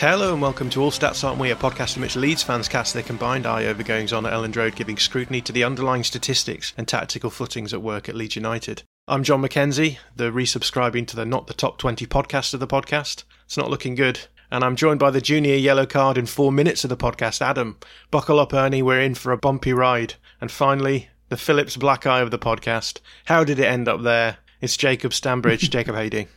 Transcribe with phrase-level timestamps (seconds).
[0.00, 2.94] Hello and welcome to All Stats Aren't We, a podcast in which Leeds fans cast
[2.94, 6.72] their combined eye over goings on at Elland Road, giving scrutiny to the underlying statistics
[6.78, 8.82] and tactical footings at work at Leeds United.
[9.06, 13.24] I'm John McKenzie, the resubscribing to the Not the Top 20 podcast of the podcast.
[13.44, 14.20] It's not looking good.
[14.50, 17.76] And I'm joined by the junior yellow card in four minutes of the podcast, Adam.
[18.10, 20.14] Buckle up, Ernie, we're in for a bumpy ride.
[20.40, 23.00] And finally, the Phillips black eye of the podcast.
[23.26, 24.38] How did it end up there?
[24.60, 25.70] It's Jacob Stambridge.
[25.70, 26.28] Jacob, how you doing?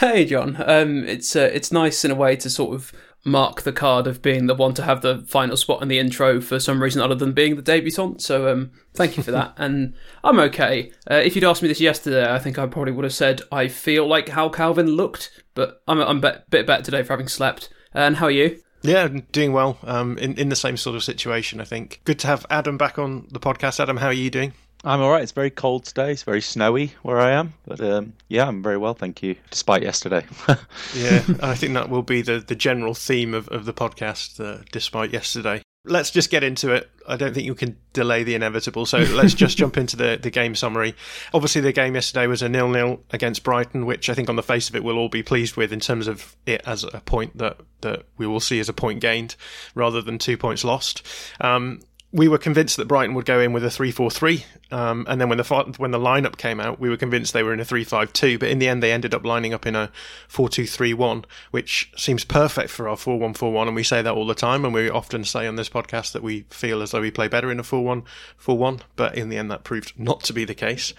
[0.00, 0.56] Hey, John.
[0.64, 2.92] Um, it's uh, it's nice in a way to sort of
[3.24, 6.40] mark the card of being the one to have the final spot in the intro
[6.40, 8.22] for some reason other than being the debutant.
[8.22, 9.54] So um, thank you for that.
[9.58, 10.92] and I'm okay.
[11.10, 13.68] Uh, if you'd asked me this yesterday, I think I probably would have said I
[13.68, 17.68] feel like how Calvin looked, but I'm I'm a bit better today for having slept.
[17.92, 18.60] And how are you?
[18.82, 19.78] Yeah, doing well.
[19.82, 22.00] Um, in in the same sort of situation, I think.
[22.04, 23.80] Good to have Adam back on the podcast.
[23.80, 24.52] Adam, how are you doing?
[24.84, 25.22] I'm all right.
[25.22, 26.12] It's very cold today.
[26.12, 29.34] It's very snowy where I am, but um, yeah, I'm very well, thank you.
[29.50, 30.24] Despite yesterday.
[30.94, 34.40] yeah, I think that will be the, the general theme of, of the podcast.
[34.40, 36.88] Uh, despite yesterday, let's just get into it.
[37.08, 40.30] I don't think you can delay the inevitable, so let's just jump into the, the
[40.30, 40.94] game summary.
[41.32, 44.42] Obviously, the game yesterday was a nil nil against Brighton, which I think on the
[44.42, 47.36] face of it we'll all be pleased with in terms of it as a point
[47.38, 49.36] that that we will see as a point gained
[49.74, 51.06] rather than two points lost.
[51.40, 51.80] Um,
[52.10, 55.36] we were convinced that Brighton would go in with a 3-4-3, um, and then when
[55.36, 58.40] the when the lineup came out, we were convinced they were in a 3-5-2.
[58.40, 59.90] But in the end, they ended up lining up in a
[60.30, 63.66] 4-2-3-1, which seems perfect for our 4-1-4-1.
[63.66, 66.22] And we say that all the time, and we often say on this podcast that
[66.22, 68.80] we feel as though we play better in a 4-1-4-1.
[68.96, 70.94] But in the end, that proved not to be the case.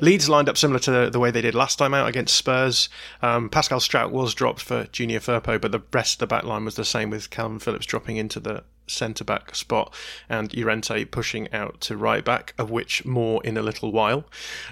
[0.00, 2.88] Leeds lined up similar to the way they did last time out against Spurs.
[3.20, 6.64] Um, Pascal Struijk was dropped for Junior Firpo, but the rest of the back line
[6.64, 9.92] was the same with Calvin Phillips dropping into the centre back spot
[10.28, 14.24] and Llorente pushing out to right back, of which more in a little while.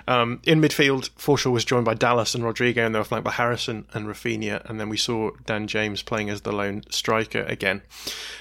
[0.06, 3.32] Um, in midfield, Forshaw was joined by Dallas and Rodrigo, and they were flanked by
[3.32, 7.82] Harrison and Raphinha, and then we saw Dan James playing as the lone striker again.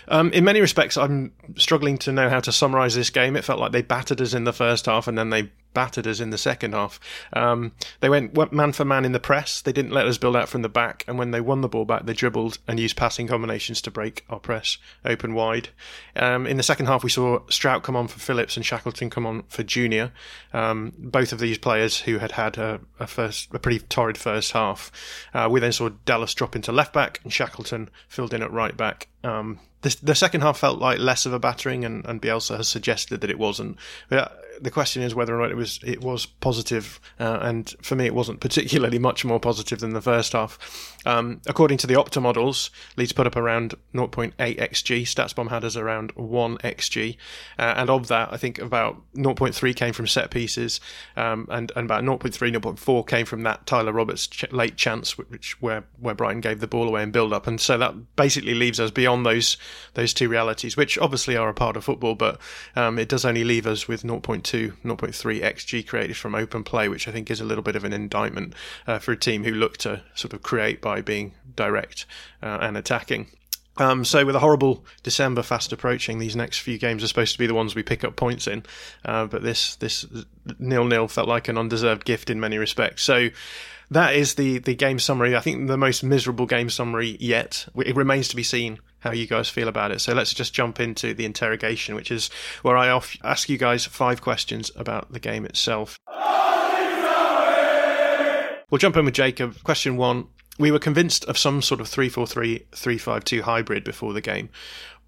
[0.07, 3.35] Um, in many respects, I'm struggling to know how to summarise this game.
[3.35, 6.19] It felt like they battered us in the first half and then they battered us
[6.19, 6.99] in the second half.
[7.33, 9.61] Um, they went man for man in the press.
[9.61, 11.85] They didn't let us build out from the back, and when they won the ball
[11.85, 15.69] back, they dribbled and used passing combinations to break our press open wide.
[16.15, 19.25] Um, in the second half, we saw Struijk come on for Phillips and Shackleton come
[19.25, 20.11] on for Junior.
[20.53, 24.51] Um, both of these players who had had a, a first a pretty torrid first
[24.51, 24.91] half.
[25.33, 28.75] Uh, we then saw Dallas drop into left back and Shackleton filled in at right
[28.75, 29.07] back.
[29.23, 32.67] Um, the, the, second half felt like less of a battering, and, and Bielsa has
[32.67, 33.77] suggested that it wasn't.
[34.09, 37.95] But the question is whether or not it was it was positive, uh, and for
[37.95, 40.57] me, it wasn't particularly much more positive than the first half.
[41.05, 45.01] Um, according to the Opta models, Leeds put up around 0.8 xg.
[45.01, 47.17] StatsBomb had us around 1 xg,
[47.59, 50.79] uh, and of that, I think about 0.3 came from set pieces,
[51.15, 55.61] um, and and about 0.3, 0.4 came from that Tyler Roberts ch- late chance, which
[55.61, 58.79] where where Brighton gave the ball away in build up, and so that basically leaves
[58.79, 59.57] us beyond those
[59.93, 62.39] those two realities, which obviously are a part of football, but
[62.75, 67.07] um, it does only leave us with 0.2, 0.3 xg created from open play, which
[67.07, 68.53] I think is a little bit of an indictment
[68.87, 72.05] uh, for a team who look to sort of create by being direct
[72.41, 73.27] uh, and attacking.
[73.77, 77.39] Um, so with a horrible December fast approaching, these next few games are supposed to
[77.39, 78.63] be the ones we pick up points in.
[79.03, 80.05] Uh, but this this
[80.59, 83.03] nil nil felt like an undeserved gift in many respects.
[83.03, 83.29] So
[83.89, 85.35] that is the the game summary.
[85.35, 87.67] I think the most miserable game summary yet.
[87.75, 89.99] It remains to be seen how you guys feel about it.
[89.99, 92.29] So let's just jump into the interrogation, which is
[92.61, 92.87] where I
[93.23, 95.99] ask you guys five questions about the game itself.
[98.69, 99.61] We'll jump in with Jacob.
[99.63, 100.27] Question one.
[100.57, 104.13] We were convinced of some sort of 3 4 3 3 5 2 hybrid before
[104.13, 104.49] the game.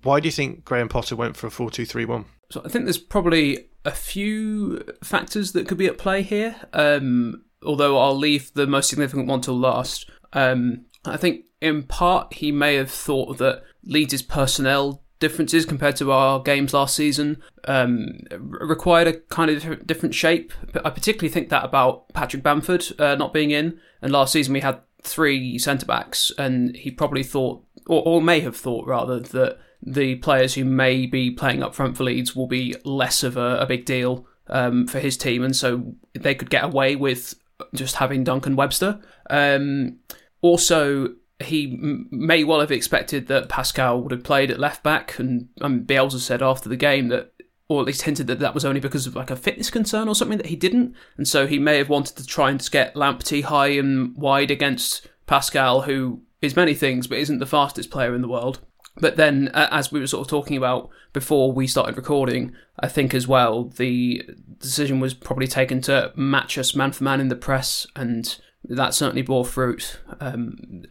[0.04, 2.26] Why do you think Graham Potter went for a 4 2 3 1?
[2.52, 6.56] So I think there's probably a few factors that could be at play here.
[6.74, 10.10] Um, although I'll leave the most significant one till last.
[10.34, 16.12] Um, I think in part he may have thought that Leeds' personnel differences compared to
[16.12, 20.52] our games last season um, required a kind of different shape.
[20.84, 23.80] I particularly think that about Patrick Bamford uh, not being in.
[24.02, 28.42] And last season we had three centre backs, and he probably thought, or, or may
[28.42, 32.48] have thought rather, that the players who may be playing up front for Leeds will
[32.48, 36.50] be less of a, a big deal um, for his team, and so they could
[36.50, 37.36] get away with
[37.74, 39.00] just having Dunk and Webster.
[39.30, 40.00] Um,
[40.42, 41.78] also, he
[42.12, 46.20] may well have expected that Pascal would have played at left back, and um, Bielsa
[46.20, 47.34] said after the game that,
[47.68, 50.16] or at least hinted that that was only because of like a fitness concern or
[50.16, 53.44] something that he didn't, and so he may have wanted to try and get Lamptey
[53.44, 58.22] high and wide against Pascal, who is many things but isn't the fastest player in
[58.22, 58.60] the world.
[58.98, 63.14] But then, as we were sort of talking about before we started recording, I think
[63.14, 64.24] as well the
[64.60, 68.38] decision was probably taken to match us man for man in the press, and
[68.70, 70.84] that certainly bore fruit, um,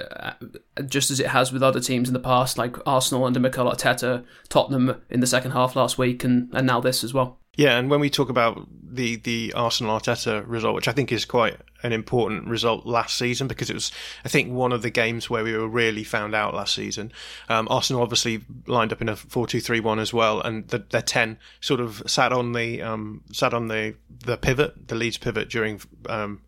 [0.86, 4.24] just as it has with other teams in the past, like Arsenal under Mikel Arteta,
[4.48, 7.38] Tottenham in the second half last week, and, and now this as well.
[7.56, 11.24] Yeah, and when we talk about the the Arsenal Arteta result, which I think is
[11.24, 13.92] quite an important result last season because it was,
[14.24, 17.12] I think, one of the games where we were really found out last season.
[17.48, 21.80] Um, Arsenal obviously lined up in a four-two-three-one as well, and the, their ten sort
[21.80, 23.94] of sat on the um, sat on the
[24.24, 26.40] the pivot, the Leeds pivot during um,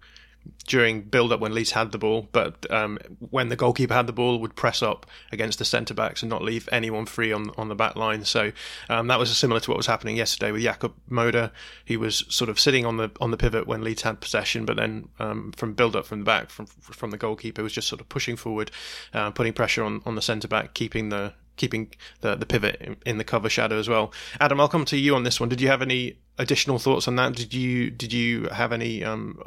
[0.67, 2.99] during build up when Leeds had the ball, but um,
[3.31, 6.43] when the goalkeeper had the ball, would press up against the centre backs and not
[6.43, 8.25] leave anyone free on on the back line.
[8.25, 8.53] So
[8.89, 11.51] um, that was similar to what was happening yesterday with Jakub Moder,
[11.85, 14.77] He was sort of sitting on the on the pivot when Leeds had possession, but
[14.77, 18.01] then um, from build up from the back from from the goalkeeper was just sort
[18.01, 18.71] of pushing forward,
[19.15, 22.97] uh, putting pressure on on the centre back, keeping the keeping the the pivot in,
[23.05, 24.13] in, the cover shadow as well.
[24.41, 25.49] Adam, I'll come to you on this one.
[25.49, 27.35] Did you have any additional thoughts on that?
[27.35, 29.43] Did you did you have any um,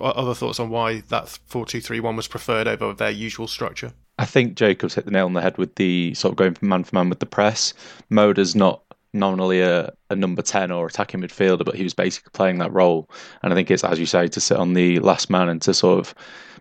[0.00, 3.92] other thoughts on why that four two three one was preferred over their usual structure?
[4.18, 6.68] I think Jacobs hit the nail on the head with the sort of going from
[6.68, 7.74] man for man with the press.
[8.08, 12.58] Moder's not nominally a, a number 10 or attacking midfielder, but he was basically playing
[12.58, 13.08] that role.
[13.42, 15.74] And I think it's, as you say, to sit on the last man and to
[15.74, 16.14] sort of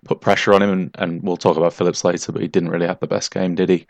[0.05, 0.69] put pressure on him.
[0.69, 3.55] And, and we'll talk about Phillips later, but he didn't really have the best game,
[3.55, 3.85] did he?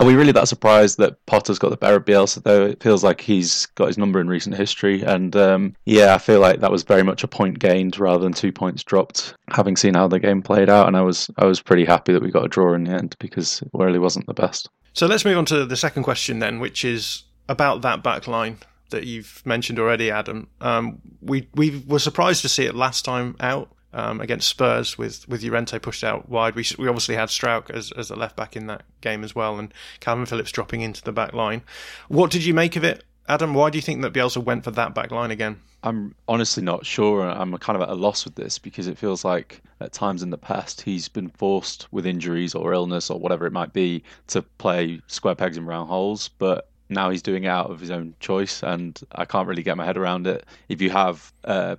[0.00, 2.64] Are we really that surprised that Potter's got the better of Bielsa, though?
[2.64, 5.02] It feels like he's got his number in recent history.
[5.02, 8.32] And um, yeah, I feel like that was very much a point gained rather than
[8.32, 10.86] two points dropped, having seen how the game played out.
[10.86, 13.14] And I was, I was pretty happy that we got a draw in the end
[13.20, 14.70] because it really wasn't the best.
[14.94, 18.56] So let's move on to the second question then, which is about that back line
[18.88, 20.48] that you've mentioned already, Adam.
[20.62, 25.28] Um, we we were surprised to see it last time out um, against Spurs with
[25.28, 26.54] with Llorente pushed out wide.
[26.54, 29.58] We we obviously had Struijk as as a left back in that game as well,
[29.58, 31.62] and Calvin Phillips dropping into the back line.
[32.08, 33.54] What did you make of it, Adam?
[33.54, 35.60] Why do you think that Bielsa went for that back line again?
[35.82, 37.22] I'm honestly not sure.
[37.22, 40.28] I'm kind of at a loss with this because it feels like at times in
[40.28, 44.42] the past he's been forced with injuries or illness or whatever it might be to
[44.42, 48.14] play square pegs in round holes, but now he's doing it out of his own
[48.20, 50.44] choice, and I can't really get my head around it.
[50.68, 51.76] If you have uh,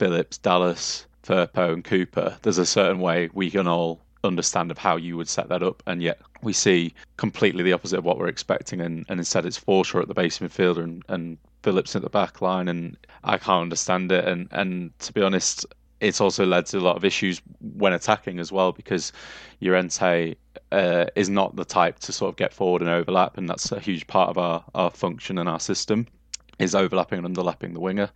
[0.00, 4.96] Phillips, Dallas, Firpo, and Cooper, there's a certain way we can all understand of how
[4.96, 8.26] you would set that up, and yet we see completely the opposite of what we're
[8.28, 12.08] expecting, and, and instead it's Forshaw at the base midfielder and, and Phillips at the
[12.08, 14.24] back line, and I can't understand it.
[14.24, 15.66] And and to be honest,
[16.00, 19.12] it's also led to a lot of issues when attacking as well because
[19.60, 20.34] Llorente
[20.72, 23.78] uh, is not the type to sort of get forward and overlap, and that's a
[23.78, 26.06] huge part of our, our function and our system
[26.58, 28.10] is overlapping and underlapping the winger.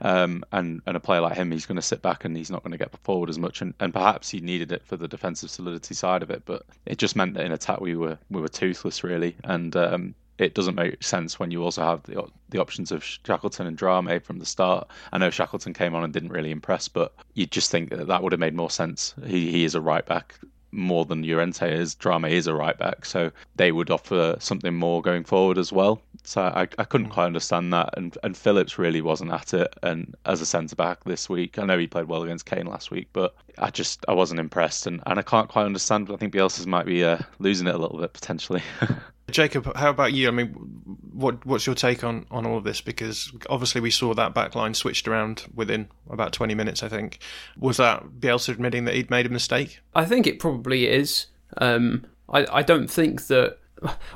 [0.00, 2.62] Um, and and a player like him, he's going to sit back and he's not
[2.62, 3.62] going to get forward as much.
[3.62, 6.98] And, and perhaps he needed it for the defensive solidity side of it, but it
[6.98, 9.36] just meant that in attack we were we were toothless really.
[9.44, 13.66] And um, it doesn't make sense when you also have the the options of Shackleton
[13.66, 14.88] and Drameh from the start.
[15.12, 18.22] I know Shackleton came on and didn't really impress, but you just think that that
[18.22, 19.14] would have made more sense.
[19.26, 20.38] He he is a right back
[20.74, 21.94] more than Llorente is.
[21.94, 26.00] Drameh is a right back, so they would offer something more going forward as well.
[26.24, 29.74] So I, I couldn't quite understand that, and and Phillips really wasn't at it.
[29.82, 32.90] And as a centre back this week, I know he played well against Kane last
[32.90, 36.06] week, but I just I wasn't impressed, and, and I can't quite understand.
[36.06, 38.62] But I think Bielsa's might be uh, losing it a little bit potentially.
[39.30, 40.28] Jacob, how about you?
[40.28, 42.80] I mean, what what's your take on, on all of this?
[42.80, 47.18] Because obviously we saw that back line switched around within about 20 minutes, I think.
[47.56, 49.80] Was that Bielsa admitting that he'd made a mistake?
[49.94, 51.26] I think it probably is.
[51.58, 53.58] Um, I, I don't think that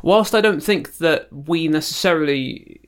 [0.02, 2.80] whilst I don't think that we necessarily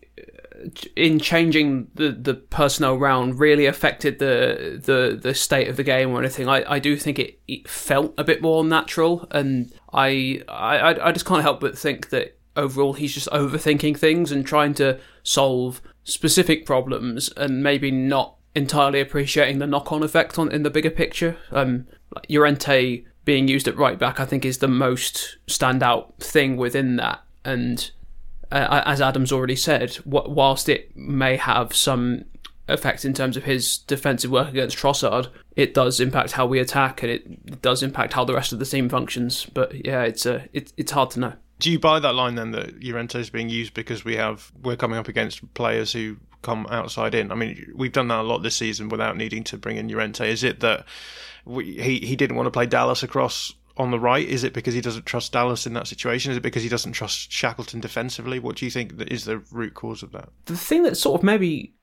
[0.96, 6.10] in changing the, the personnel round really affected the the the state of the game
[6.10, 6.48] or anything.
[6.48, 11.12] I, I do think it, it felt a bit more natural, and I, I I
[11.12, 15.80] just can't help but think that overall he's just overthinking things and trying to solve
[16.04, 20.90] specific problems and maybe not entirely appreciating the knock on effect on in the bigger
[20.90, 21.36] picture.
[21.52, 26.56] Um, like Llorente being used at right back, I think, is the most standout thing
[26.56, 27.90] within that, and
[28.50, 32.24] uh, as Adam's already said, whilst it may have some
[32.68, 37.02] effect in terms of his defensive work against Trossard, it does impact how we attack,
[37.02, 39.46] and it does impact how the rest of the team functions.
[39.46, 41.32] But yeah, it's uh, it, it's hard to know.
[41.60, 44.76] Do you buy that line then that Llorente is being used because we have we're
[44.76, 47.30] coming up against players who come outside in?
[47.30, 50.30] I mean, we've done that a lot this season without needing to bring in Llorente.
[50.30, 50.86] Is it that
[51.44, 54.26] we, he he didn't want to play Dallas across on the right?
[54.26, 56.30] Is it because he doesn't trust Dallas in that situation?
[56.30, 58.38] Is it because he doesn't trust Shackleton defensively?
[58.38, 60.30] What do you think is the root cause of that?
[60.46, 61.74] The thing that sort of maybe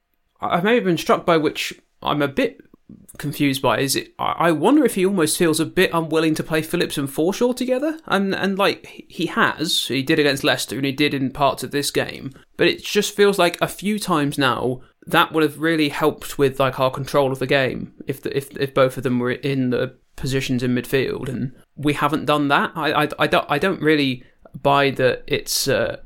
[0.42, 2.62] I've maybe been struck by, which I'm a bit
[3.18, 4.14] confused by, is it?
[4.20, 8.00] I wonder if he almost feels a bit unwilling to play Phillips and Forshaw together,
[8.06, 11.72] and and like he has, he did against Leicester, and he did in parts of
[11.72, 15.90] this game, but it just feels like a few times now that would have really
[15.90, 19.20] helped with like our control of the game if the, if if both of them
[19.20, 22.72] were in the positions in midfield, and we haven't done that.
[22.76, 24.24] I, I, I, don't, I don't really
[24.62, 25.68] buy that it's.
[25.68, 26.02] Uh,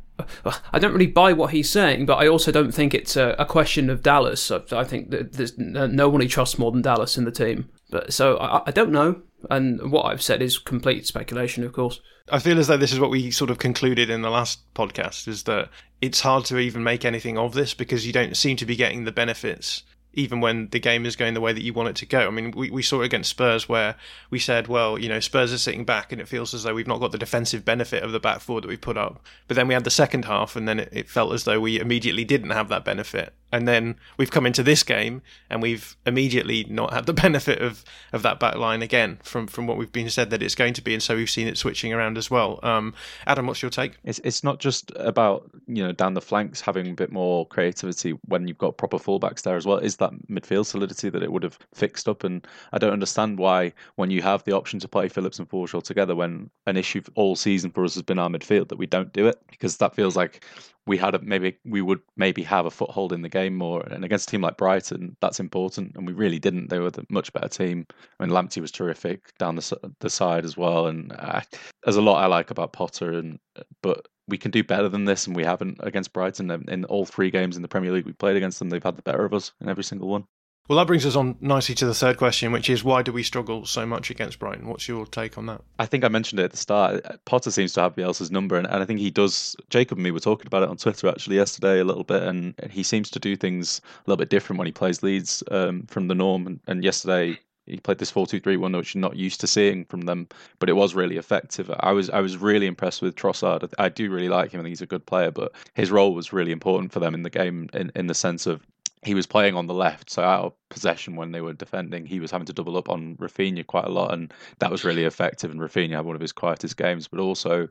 [0.73, 3.45] I don't really buy what he's saying, but I also don't think it's a, a
[3.45, 4.51] question of Dallas.
[4.51, 7.69] I, I, think that there's no one he trusts more than Dallas in the team.
[7.89, 11.99] But so I, I don't know, and what I've said is complete speculation, of course.
[12.29, 15.27] I feel as though this is what we sort of concluded in the last podcast:
[15.27, 15.69] is that
[16.01, 19.03] it's hard to even make anything of this because you don't seem to be getting
[19.03, 22.05] the benefits even when the game is going the way that you want it to
[22.05, 22.27] go.
[22.27, 23.95] I mean, we, we saw it against Spurs where
[24.29, 26.87] we said, well, you know, Spurs are sitting back and it feels as though we've
[26.87, 29.23] not got the defensive benefit of the back four that we put up.
[29.47, 31.79] But then we had the second half and then it, it felt as though we
[31.79, 33.33] immediately didn't have that benefit.
[33.51, 37.83] And then we've come into this game and we've immediately not had the benefit of,
[38.13, 40.81] of that back line again from, from what we've been said that it's going to
[40.81, 40.93] be.
[40.93, 42.59] And so we've seen it switching around as well.
[42.63, 42.93] Um,
[43.27, 43.97] Adam, what's your take?
[44.03, 48.11] It's, it's not just about, you know, down the flanks having a bit more creativity
[48.25, 49.77] when you've got proper fullbacks there as well.
[49.77, 52.23] Is that midfield solidity that it would have fixed up?
[52.23, 55.83] And I don't understand why, when you have the option to play Phillips and Forshaw
[55.83, 59.13] together, when an issue all season for us has been our midfield, that we don't
[59.13, 60.45] do it because that feels like
[60.87, 63.81] we had a, maybe we would maybe have a foothold in the game more.
[63.83, 66.69] And against a team like Brighton, that's important, and we really didn't.
[66.69, 67.85] They were the much better team.
[68.19, 71.41] I mean, Lamptey was terrific down the the side as well, and uh,
[71.83, 73.39] there's a lot I like about Potter, and
[73.81, 76.51] but we can do better than this, and we haven't against Brighton.
[76.67, 79.03] In all three games in the Premier League we played against them, they've had the
[79.03, 80.25] better of us in every single one.
[80.67, 83.23] Well, that brings us on nicely to the third question, which is why do we
[83.23, 84.67] struggle so much against Brighton?
[84.67, 85.61] What's your take on that?
[85.79, 87.03] I think I mentioned it at the start.
[87.25, 89.55] Potter seems to have Bielsa's number, and, and I think he does.
[89.69, 92.53] Jacob and me were talking about it on Twitter actually yesterday a little bit, and
[92.69, 96.07] he seems to do things a little bit different when he plays Leeds um, from
[96.07, 96.47] the norm.
[96.47, 100.27] And, and yesterday he played this 4-2-3-1 which you're not used to seeing from them
[100.59, 104.09] but it was really effective i was i was really impressed with trossard i do
[104.09, 106.91] really like him i think he's a good player but his role was really important
[106.91, 108.65] for them in the game in, in the sense of
[109.03, 112.19] he was playing on the left, so out of possession when they were defending, he
[112.19, 115.51] was having to double up on Raphinha quite a lot, and that was really effective.
[115.51, 117.67] And Raphinha had one of his quietest games, but also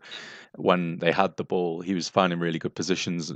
[0.56, 3.32] when they had the ball, he was finding really good positions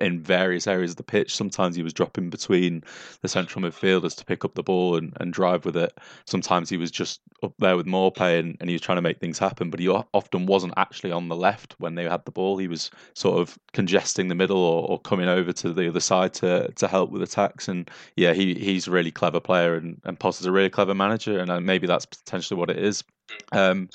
[0.00, 1.34] in various areas of the pitch.
[1.34, 2.82] Sometimes he was dropping between
[3.22, 5.96] the central midfielders to pick up the ball and, and drive with it.
[6.24, 9.20] Sometimes he was just up there with Maupay and, and he was trying to make
[9.20, 12.58] things happen, but he often wasn't actually on the left when they had the ball.
[12.58, 16.34] He was sort of congesting the middle or, or coming over to the other side
[16.34, 17.68] to, to help with attacks.
[17.68, 21.38] And yeah, he, he's a really clever player and, and Potter's a really clever manager.
[21.38, 23.04] And uh, maybe that's potentially what it is.
[23.52, 23.88] Um,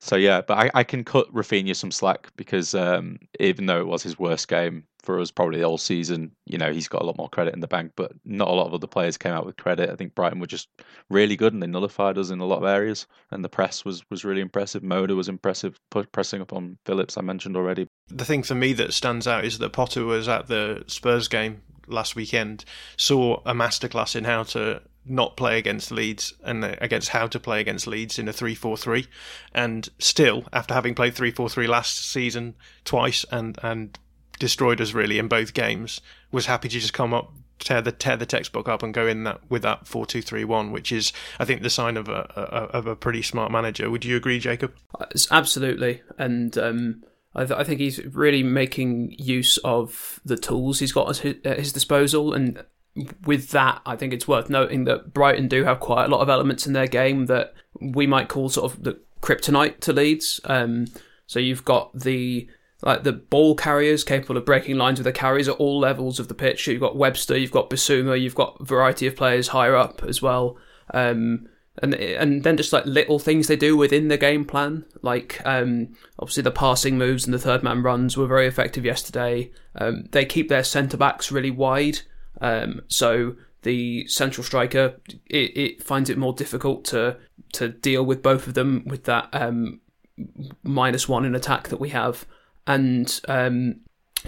[0.00, 3.86] so yeah, but I, I can cut Raphinha some slack because um, even though it
[3.86, 7.16] was his worst game for us probably all season, you know he's got a lot
[7.16, 7.92] more credit in the bank.
[7.94, 9.90] But not a lot of other players came out with credit.
[9.90, 10.68] I think Brighton were just
[11.08, 13.06] really good and they nullified us in a lot of areas.
[13.30, 14.82] And the press was was really impressive.
[14.82, 15.78] Moder was impressive,
[16.10, 17.16] pressing up on Phillips.
[17.16, 17.86] I mentioned already.
[18.08, 21.62] The thing for me that stands out is that Potter was at the Spurs game
[21.86, 22.64] last weekend,
[22.96, 27.60] saw a masterclass in how to not play against Leeds and against how to play
[27.60, 29.06] against Leeds in a 3-4-3
[29.52, 33.98] and still after having played 3-4-3 last season twice and and
[34.38, 38.16] destroyed us really in both games was happy to just come up tear the tear
[38.16, 41.70] the textbook up and go in that with that 4-2-3-1 which is I think the
[41.70, 43.90] sign of a, a of a pretty smart manager.
[43.90, 44.74] Would you agree Jacob?
[45.30, 46.02] Absolutely.
[46.18, 51.24] And um I, th- I, think he's really making use of the tools he's got
[51.24, 52.62] at his disposal, and
[53.24, 56.28] with that, I think it's worth noting that Brighton do have quite a lot of
[56.28, 60.40] elements in their game that we might call sort of the kryptonite to Leeds.
[60.44, 60.86] Um,
[61.26, 62.48] So you've got the
[62.82, 66.28] like the ball carriers capable of breaking lines with the carries at all levels of
[66.28, 66.66] the pitch.
[66.66, 70.58] You've got Webster, you've got Bissouma, you've got variety of players higher up as well.
[70.92, 71.48] Um,
[71.78, 75.94] and and then just like little things they do within the game plan, like um,
[76.18, 79.50] obviously the passing moves and the third man runs were very effective yesterday.
[79.76, 82.00] Um, they keep their centre backs really wide,
[82.40, 87.16] um, so the central striker it, it, finds it more difficult to
[87.52, 89.80] to deal with both of them with that um,
[90.62, 92.26] minus one in attack that we have,
[92.66, 93.80] and um,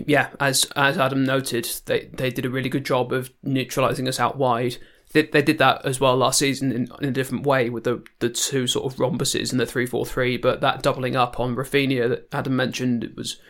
[0.07, 4.19] yeah, as as Adam noted, they they did a really good job of neutralising us
[4.19, 4.79] out wide
[5.15, 8.05] they, they did that as well last season in, in, a different way with the
[8.19, 10.37] the two sort of rhombuses and the three four three.
[10.37, 13.41] But that doubling up on Raphinha that Adam mentioned it was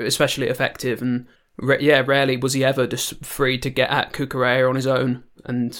[0.00, 1.02] especially effective.
[1.02, 1.26] And
[1.78, 5.22] yeah, rarely was he ever just free to get at Cucurella on his own.
[5.44, 5.78] And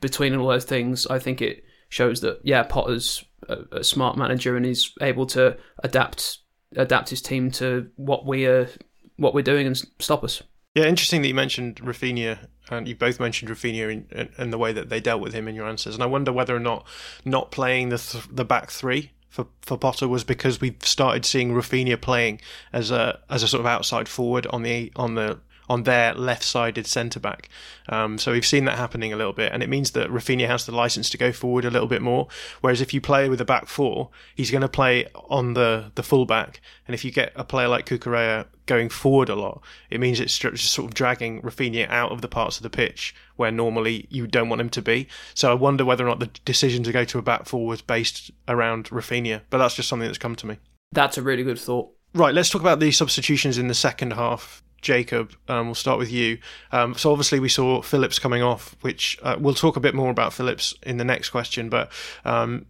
[0.00, 4.54] between all those things, I think it shows that yeah, Potter's a, a smart manager
[4.54, 6.38] and he's able to adapt
[6.76, 8.68] adapt his team to what we are
[9.16, 10.42] what we're doing and stop us.
[10.74, 14.88] Yeah, interesting that you mentioned Raphinha and you both mentioned Raphinha and the way that
[14.88, 15.94] they dealt with him in your answers.
[15.94, 16.86] And I wonder whether or not
[17.24, 21.52] not playing the th- the back three for, for Potter was because we've started seeing
[21.52, 22.40] Raphinha playing
[22.72, 26.86] as a as a sort of outside forward on the on the on their left-sided
[26.86, 27.48] centre back.
[27.88, 30.66] Um, so we've seen that happening a little bit, and it means that Raphinha has
[30.66, 32.28] the license to go forward a little bit more.
[32.60, 36.02] Whereas if you play with a back four, he's going to play on the the
[36.02, 39.98] full back, and if you get a player like Cucurella going forward a lot, it
[39.98, 43.50] means it's just sort of dragging Raphinha out of the parts of the pitch where
[43.50, 45.08] normally you don't want him to be.
[45.32, 47.80] So I wonder whether or not the decision to go to a back four was
[47.80, 50.58] based around Raphinha, but that's just something that's come to me.
[50.92, 51.90] That's a really good thought.
[52.14, 54.62] Right, let's talk about the substitutions in the second half.
[54.80, 56.38] Jacob, um, we'll start with you.
[56.72, 60.10] Um, so obviously we saw Phillips coming off, which uh, we'll talk a bit more
[60.10, 61.68] about Phillips in the next question.
[61.68, 61.90] But
[62.24, 62.66] um,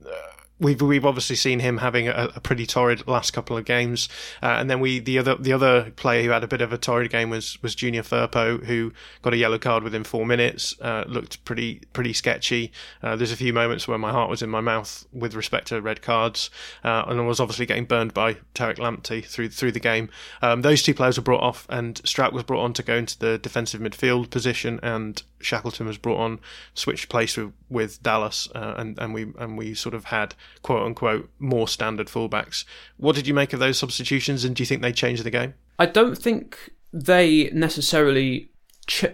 [0.61, 4.09] we've we've obviously seen him having a, a pretty torrid last couple of games,
[4.43, 6.79] uh, and then we the other the other player who had a bit of a
[6.79, 10.75] torrid game was was Junior Firpo, who got a yellow card within four minutes.
[10.81, 12.73] Uh, looked pretty pretty sketchy.
[13.03, 15.81] Uh, there's a few moments where my heart was in my mouth with respect to
[15.81, 16.51] red cards,
[16.85, 20.09] uh, and I was obviously getting burned by Tariq Lamptey through through the game.
[20.43, 23.19] Um, those two players were brought off, and Struijk was brought on to go into
[23.19, 26.41] the defensive midfield position, and Shackleton was brought on,
[26.75, 30.83] switched place with, with Dallas, uh, and and we and we sort of had quote
[30.83, 32.65] unquote more standard fullbacks.
[32.97, 35.55] What did you make of those substitutions, and do you think they changed the game?
[35.79, 38.51] I don't think they necessarily
[38.87, 39.07] ch-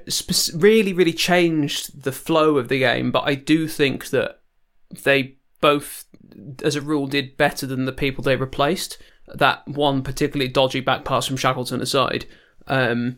[0.55, 4.40] really really changed the flow of the game, but I do think that
[5.05, 6.05] they both,
[6.62, 8.99] as a rule, did better than the people they replaced.
[9.35, 12.27] That one particularly dodgy back pass from Shackleton aside.
[12.66, 13.16] Um,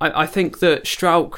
[0.00, 1.36] I, I think that Struijk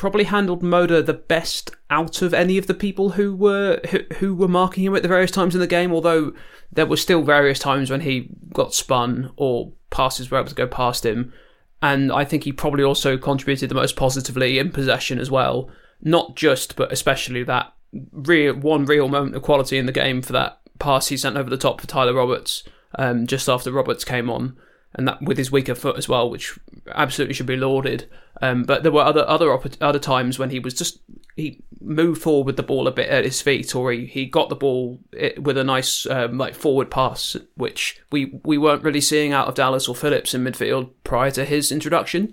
[0.00, 4.34] probably handled Moder the best out of any of the people who were who, who,
[4.34, 5.92] were marking him at the various times in the game.
[5.92, 6.32] Although
[6.72, 10.66] there were still various times when he got spun or passes were able to go
[10.66, 11.34] past him,
[11.82, 15.68] and I think he probably also contributed the most positively in possession as well.
[16.00, 17.74] Not just, but especially that
[18.10, 21.50] real one real moment of quality in the game for that pass he sent over
[21.50, 24.56] the top for Tyler Roberts um, just after Roberts came on
[24.94, 26.58] and that with his weaker foot as well, which
[26.94, 28.08] absolutely should be lauded.
[28.42, 31.00] Um, but there were other other other times when he was just
[31.36, 34.48] he moved forward with the ball a bit at his feet, or he, he got
[34.48, 35.00] the ball
[35.38, 39.54] with a nice um, like forward pass, which we we weren't really seeing out of
[39.54, 42.32] Dallas or Phillips in midfield prior to his introduction.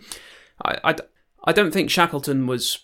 [0.63, 0.96] I, I,
[1.46, 2.80] I don't think Shackleton was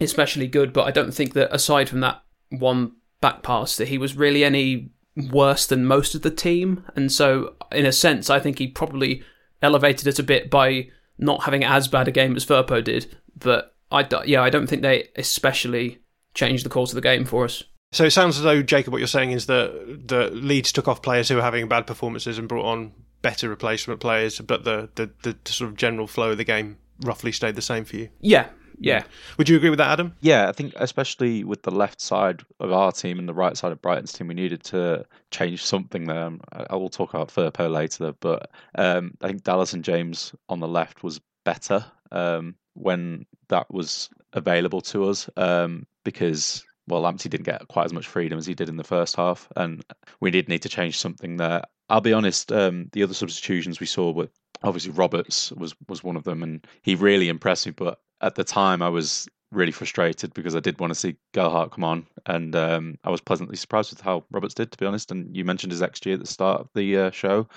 [0.00, 3.98] especially good, but I don't think that aside from that one back pass that he
[3.98, 6.84] was really any worse than most of the team.
[6.94, 9.22] And so, in a sense, I think he probably
[9.62, 13.16] elevated it a bit by not having as bad a game as Firpo did.
[13.38, 16.00] But I, yeah, I don't think they especially
[16.34, 17.62] changed the course of the game for us.
[17.92, 21.02] So it sounds as though Jacob, what you're saying is that the Leeds took off
[21.02, 25.10] players who were having bad performances and brought on better replacement players, but the, the,
[25.22, 28.08] the sort of general flow of the game roughly stayed the same for you.
[28.20, 28.48] Yeah,
[28.78, 29.04] yeah.
[29.38, 30.14] Would you agree with that, Adam?
[30.20, 33.72] Yeah, I think especially with the left side of our team and the right side
[33.72, 36.30] of Brighton's team, we needed to change something there.
[36.70, 40.68] I will talk about Firpo later, but um, I think Dallas and James on the
[40.68, 47.46] left was better um, when that was available to us um, because well, Lamptey didn't
[47.46, 49.84] get quite as much freedom as he did in the first half, and
[50.20, 51.62] we did need to change something there.
[51.88, 54.28] I'll be honest, um, the other substitutions we saw were
[54.62, 57.72] obviously Roberts was was one of them, and he really impressed me.
[57.72, 61.72] But at the time I was really frustrated because I did want to see Gelhardt
[61.72, 65.10] come on, and um, I was pleasantly surprised with how Roberts did, to be honest.
[65.10, 67.48] And you mentioned his XG at the start of the uh, show,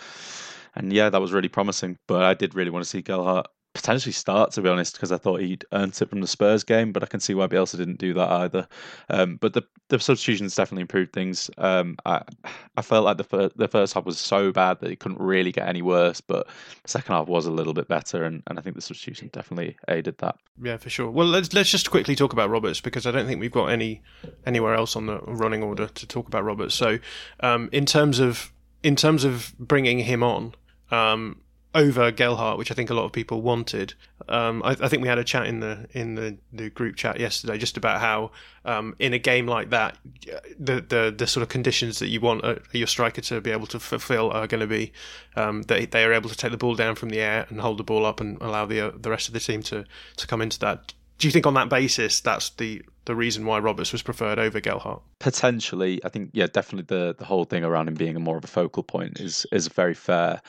[0.75, 1.97] and yeah, that was really promising.
[2.07, 5.17] But I did really want to see Gelhardt potentially start, to be honest, because I
[5.17, 7.99] thought he'd earned it from the Spurs game, but I can see why Bielsa didn't
[7.99, 8.67] do that either.
[9.09, 11.49] Um, but the the substitutions definitely improved things.
[11.57, 12.23] Um, I
[12.77, 15.51] I felt like the fir- the first half was so bad that it couldn't really
[15.51, 16.47] get any worse, but
[16.83, 19.77] the second half was a little bit better, and, and I think the substitution definitely
[19.87, 20.37] aided that.
[20.61, 21.09] Yeah, for sure.
[21.11, 24.01] Well, let's let's just quickly talk about Roberts because I don't think we've got any
[24.45, 26.73] anywhere else on the running order to talk about Roberts.
[26.73, 26.97] So,
[27.41, 28.51] um, in terms of
[28.81, 30.55] in terms of bringing him on.
[30.91, 31.41] Um,
[31.75, 33.93] over Gelhardt, which I think a lot of people wanted.
[34.27, 37.19] Um, I, I, think we had a chat in the in the, the group chat
[37.19, 38.31] yesterday just about how
[38.65, 39.97] um, in a game like that,
[40.59, 43.67] the, the the sort of conditions that you want a, your striker to be able
[43.67, 44.91] to fulfil are going to be
[45.35, 47.77] um, that they are able to take the ball down from the air and hold
[47.77, 49.85] the ball up and allow the uh, the rest of the team to
[50.17, 50.93] to come into that.
[51.19, 54.59] Do you think on that basis that's the the reason why Roberts was preferred over
[54.59, 55.01] Gelhardt?
[55.19, 58.43] Potentially, I think yeah, definitely the the whole thing around him being a more of
[58.43, 60.39] a focal point is is very fair.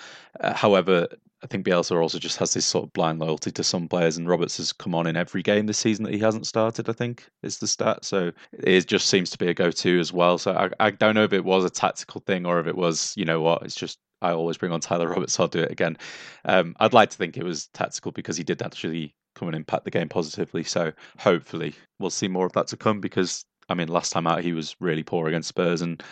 [0.41, 1.09] Uh, however,
[1.43, 4.29] I think Bielsa also just has this sort of blind loyalty to some players, and
[4.29, 6.87] Roberts has come on in every game this season that he hasn't started.
[6.91, 10.37] I think is the stat, so it just seems to be a go-to as well.
[10.37, 13.15] So I, I don't know if it was a tactical thing or if it was,
[13.17, 15.97] you know what, it's just I always bring on Tyler Roberts, I'll do it again.
[16.45, 19.85] Um, I'd like to think it was tactical because he did actually come and impact
[19.85, 20.63] the game positively.
[20.63, 24.45] So hopefully we'll see more of that to come because I mean last time out
[24.45, 26.03] he was really poor against Spurs and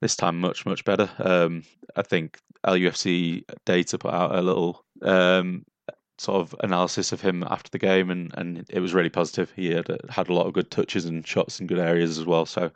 [0.00, 1.10] this time much much better.
[1.18, 1.64] Um,
[1.96, 5.64] I think LUFC data put out a little um,
[6.18, 9.52] sort of analysis of him after the game, and, and it was really positive.
[9.56, 12.46] He had had a lot of good touches and shots in good areas as well.
[12.46, 12.70] So,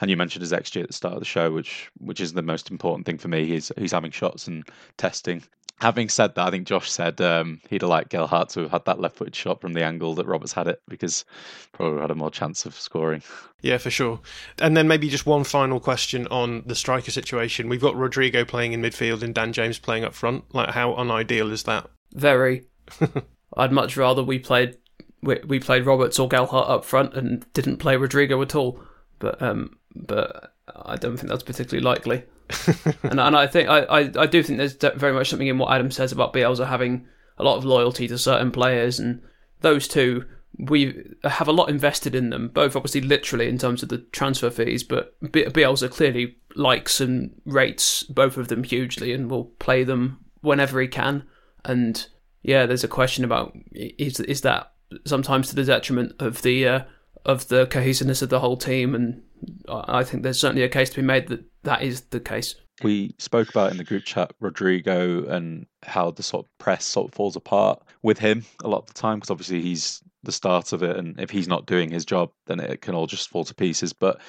[0.00, 2.42] and you mentioned his XG at the start of the show, which which is the
[2.42, 3.46] most important thing for me.
[3.46, 4.64] He's he's having shots and
[4.96, 5.42] testing.
[5.80, 8.84] Having said that, I think Josh said um, he'd have liked Gelhardt to have had
[8.84, 11.24] that left footed shot from the angle that Roberts had it because
[11.72, 13.22] probably had a more chance of scoring.
[13.60, 14.20] Yeah, for sure.
[14.60, 17.68] And then maybe just one final question on the striker situation.
[17.68, 20.54] We've got Rodrigo playing in midfield and Dan James playing up front.
[20.54, 21.90] Like, how unideal is that?
[22.12, 22.66] Very.
[23.56, 24.76] I'd much rather we played
[25.22, 28.80] we, we played Roberts or Gelhardt up front and didn't play Rodrigo at all.
[29.18, 32.24] But um, but I don't think that's particularly likely.
[33.02, 35.72] and and I think I, I, I do think there's very much something in what
[35.72, 37.06] Adam says about Bielsa having
[37.38, 39.22] a lot of loyalty to certain players, and
[39.60, 40.24] those two
[40.58, 44.50] we have a lot invested in them, both obviously literally in terms of the transfer
[44.50, 50.24] fees, but Bielsa clearly likes and rates both of them hugely and will play them
[50.42, 51.24] whenever he can.
[51.64, 52.06] And
[52.42, 54.72] yeah, there's a question about is is that
[55.04, 56.80] sometimes to the detriment of the uh,
[57.24, 59.22] of the cohesiveness of the whole team, and
[59.68, 62.54] I think there's certainly a case to be made that that is the case.
[62.82, 67.08] We spoke about in the group chat Rodrigo and how the sort of press sort
[67.08, 70.72] of falls apart with him a lot of the time because obviously he's the start
[70.72, 73.44] of it, and if he's not doing his job, then it can all just fall
[73.44, 73.92] to pieces.
[73.92, 74.20] But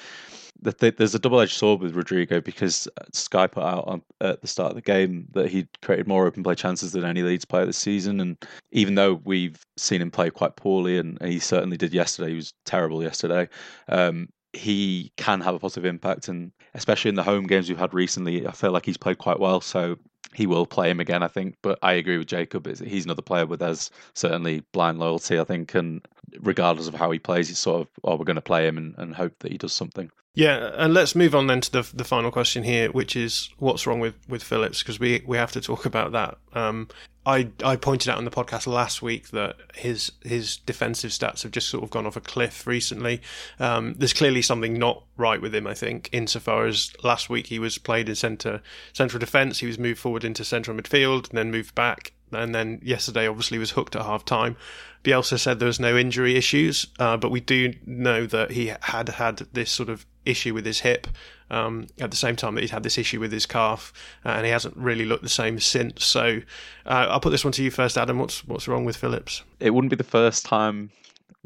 [0.60, 4.46] the th- there's a double-edged sword with Rodrigo because Sky put out on, at the
[4.46, 7.66] start of the game that he created more open play chances than any Leeds player
[7.66, 8.20] this season.
[8.20, 8.36] And
[8.72, 12.52] even though we've seen him play quite poorly, and he certainly did yesterday, he was
[12.64, 13.48] terrible yesterday.
[13.88, 17.94] Um, he can have a positive impact, and especially in the home games we've had
[17.94, 19.60] recently, I feel like he's played quite well.
[19.60, 19.96] So
[20.34, 21.56] he will play him again, I think.
[21.62, 25.74] But I agree with Jacob; he's another player with as certainly blind loyalty, I think.
[25.74, 26.06] And
[26.40, 28.94] regardless of how he plays, he's sort of, oh, we're going to play him and,
[28.98, 30.10] and hope that he does something.
[30.34, 33.86] Yeah, and let's move on then to the the final question here, which is what's
[33.86, 36.36] wrong with with Phillips because we we have to talk about that.
[36.52, 36.88] Um,
[37.26, 41.50] I I pointed out on the podcast last week that his his defensive stats have
[41.50, 43.20] just sort of gone off a cliff recently.
[43.58, 47.58] Um, there's clearly something not right with him, I think, insofar as last week he
[47.58, 48.62] was played in centre
[48.92, 52.80] central defence, he was moved forward into central midfield, and then moved back, and then
[52.82, 54.56] yesterday obviously was hooked at half time.
[55.02, 59.08] Bielsa said there was no injury issues, uh, but we do know that he had
[59.08, 61.06] had this sort of issue with his hip
[61.50, 63.92] um, at the same time that he's had this issue with his calf,
[64.24, 66.04] uh, and he hasn't really looked the same since.
[66.04, 66.40] So
[66.84, 68.18] uh, I'll put this one to you first, Adam.
[68.18, 69.42] What's what's wrong with Phillips?
[69.60, 70.90] It wouldn't be the first time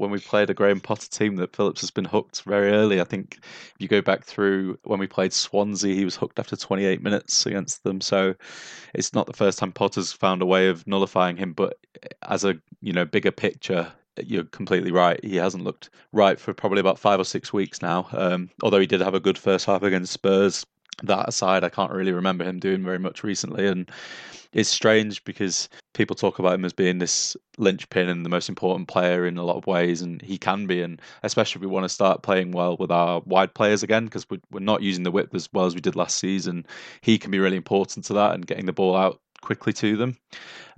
[0.00, 3.02] when we played a Graham Potter team that Phillips has been hooked very early.
[3.02, 6.56] I think if you go back through when we played Swansea, he was hooked after
[6.56, 8.00] 28 minutes against them.
[8.00, 8.34] So
[8.94, 11.52] it's not the first time Potter's found a way of nullifying him.
[11.52, 11.76] But
[12.22, 15.22] as a you know bigger picture, you're completely right.
[15.24, 18.08] He hasn't looked right for probably about five or six weeks now.
[18.12, 20.64] Um, although he did have a good first half against Spurs.
[21.02, 23.90] That aside, I can't really remember him doing very much recently, and
[24.52, 28.88] it's strange because people talk about him as being this linchpin and the most important
[28.88, 30.82] player in a lot of ways, and he can be.
[30.82, 34.26] And especially if we want to start playing well with our wide players again, because
[34.28, 36.66] we're, not using the width as well as we did last season,
[37.00, 40.18] he can be really important to that and getting the ball out quickly to them.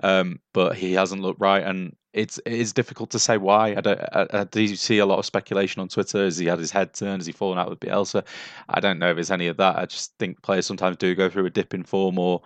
[0.02, 3.74] Um, but he hasn't looked right, and it's it is difficult to say why.
[3.76, 4.00] I don't.
[4.00, 6.24] I, I, do see a lot of speculation on Twitter?
[6.24, 7.20] Has he had his head turned?
[7.20, 8.24] Has he fallen out with Bielsa?
[8.68, 9.76] I don't know if there's any of that.
[9.76, 12.42] I just think players sometimes do go through a dip in form, or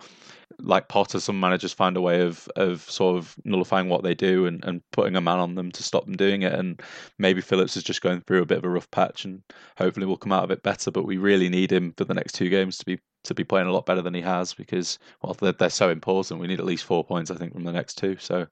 [0.59, 4.45] like Potter, some managers find a way of of sort of nullifying what they do
[4.45, 6.53] and, and putting a man on them to stop them doing it.
[6.53, 6.81] And
[7.19, 9.43] maybe Phillips is just going through a bit of a rough patch, and
[9.77, 10.91] hopefully we'll come out of it better.
[10.91, 13.67] But we really need him for the next two games to be to be playing
[13.67, 16.39] a lot better than he has because well they're, they're so important.
[16.39, 18.17] We need at least four points, I think, from the next two.
[18.19, 18.47] So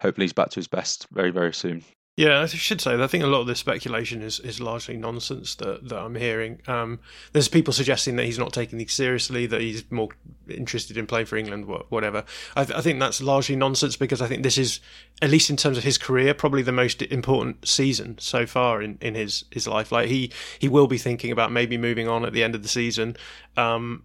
[0.00, 1.82] hopefully he's back to his best very very soon.
[2.16, 2.96] Yeah, I should say.
[2.96, 6.14] That I think a lot of the speculation is, is largely nonsense that, that I'm
[6.14, 6.62] hearing.
[6.66, 6.98] Um,
[7.34, 10.08] there's people suggesting that he's not taking these seriously, that he's more
[10.48, 12.24] interested in playing for England, whatever.
[12.56, 14.80] I, th- I, think that's largely nonsense because I think this is,
[15.20, 18.96] at least in terms of his career, probably the most important season so far in,
[19.02, 19.92] in his, his life.
[19.92, 22.68] Like he he will be thinking about maybe moving on at the end of the
[22.68, 23.18] season,
[23.58, 24.04] um,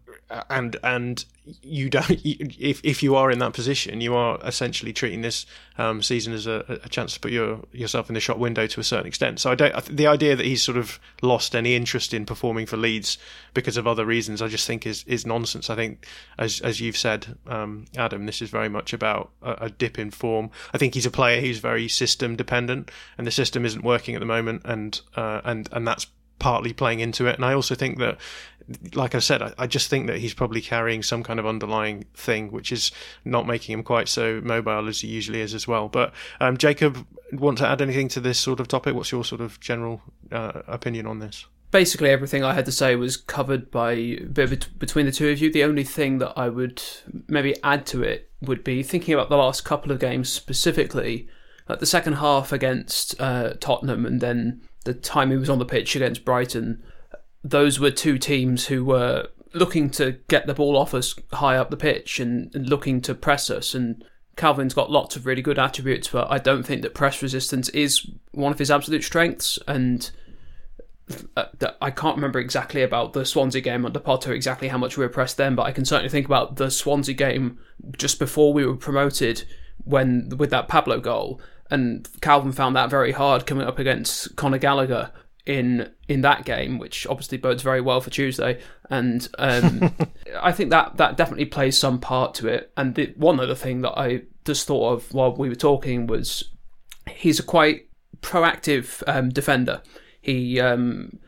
[0.50, 1.24] and and
[1.62, 5.45] you don't if if you are in that position, you are essentially treating this
[5.77, 8.80] um, season as a, a, chance to put your yourself in the shop window to
[8.80, 9.39] a certain extent.
[9.39, 12.77] So I don't the idea that he's sort of lost any interest in performing for
[12.77, 13.17] Leeds
[13.54, 15.69] because of other reasons, I just think is is nonsense.
[15.69, 16.06] I think
[16.38, 20.12] as as you've said, um, Adam, this is very much about a, a, dip in
[20.12, 20.51] form.
[20.73, 24.19] I think he's a player who's very system dependent, and the system isn't working at
[24.19, 26.08] the moment, and uh, and and that's
[26.41, 27.36] partly playing into it.
[27.36, 28.17] And I also think that,
[28.93, 32.05] like I said, I, I, just think that he's probably carrying some kind of underlying
[32.13, 32.91] thing, which is
[33.25, 35.88] not making him quite so mobile as he usually is as well.
[35.88, 38.95] But um, Jacob, want to add anything to this sort of topic?
[38.95, 41.45] What's your sort of general uh, opinion on this?
[41.71, 43.95] Basically, everything I had to say was covered by
[44.34, 45.51] between the two of you.
[45.51, 46.81] The only thing that I would
[47.27, 51.29] maybe add to it would be thinking about the last couple of games specifically,
[51.69, 55.65] like the second half against uh, Tottenham, and then the time he was on the
[55.65, 56.84] pitch against Brighton,
[57.43, 61.69] those were two teams who were looking to get the ball off us high up
[61.69, 63.73] the pitch and, and, looking to press us.
[63.73, 64.04] And
[64.38, 68.10] Calvin's got lots of really good attributes, but I don't think that press resistance is
[68.32, 69.60] one of his absolute strengths.
[69.67, 70.10] And
[71.36, 71.45] uh,
[71.82, 75.10] I can't remember exactly about the Swansea game under Potter, exactly how much we were
[75.10, 77.60] pressed then, but I can certainly think about the Swansea game
[77.97, 79.43] just before we were promoted
[79.84, 84.58] when with that Pablo goal and Calvin found that very hard coming up against Conor
[84.58, 85.12] Gallagher
[85.45, 88.62] in in that game, which obviously bodes very well for Tuesday.
[88.89, 89.95] And um,
[90.41, 92.71] I think that that definitely plays some part to it.
[92.77, 96.49] And the, one other thing that I just thought of while we were talking was
[97.10, 97.88] he's a quite
[98.21, 99.82] proactive um, defender.
[100.21, 101.19] He um,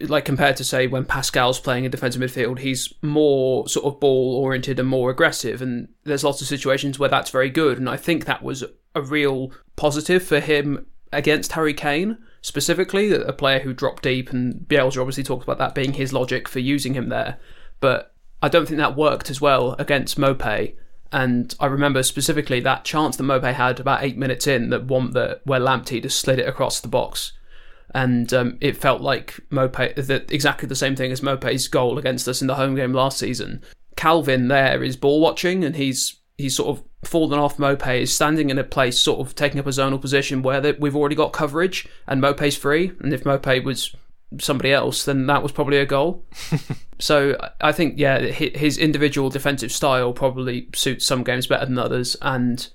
[0.00, 4.36] like compared to say when Pascal's playing in defensive midfield, he's more sort of ball
[4.36, 5.60] oriented and more aggressive.
[5.60, 7.78] And there's lots of situations where that's very good.
[7.78, 8.62] And I think that was
[8.94, 14.66] a real positive for him against Harry Kane specifically, a player who dropped deep, and
[14.68, 17.38] Bielsa obviously talked about that being his logic for using him there.
[17.80, 20.74] But I don't think that worked as well against Maupay.
[21.12, 25.12] And I remember specifically that chance that Maupay had about eight minutes in, that one
[25.12, 27.32] that where Lamptey just slid it across the box,
[27.94, 32.26] and um, it felt like Maupay that exactly the same thing as Maupay's goal against
[32.28, 33.62] us in the home game last season.
[33.94, 38.50] Calvin there is ball watching, and he's he's sort of fallen off Maupay, is standing
[38.50, 41.86] in a place sort of taking up a zonal position where we've already got coverage
[42.06, 42.92] and Maupay's free.
[43.00, 43.94] And if Maupay was
[44.40, 46.24] somebody else, then that was probably a goal.
[46.98, 52.16] so I think, yeah, his individual defensive style probably suits some games better than others.
[52.22, 52.68] And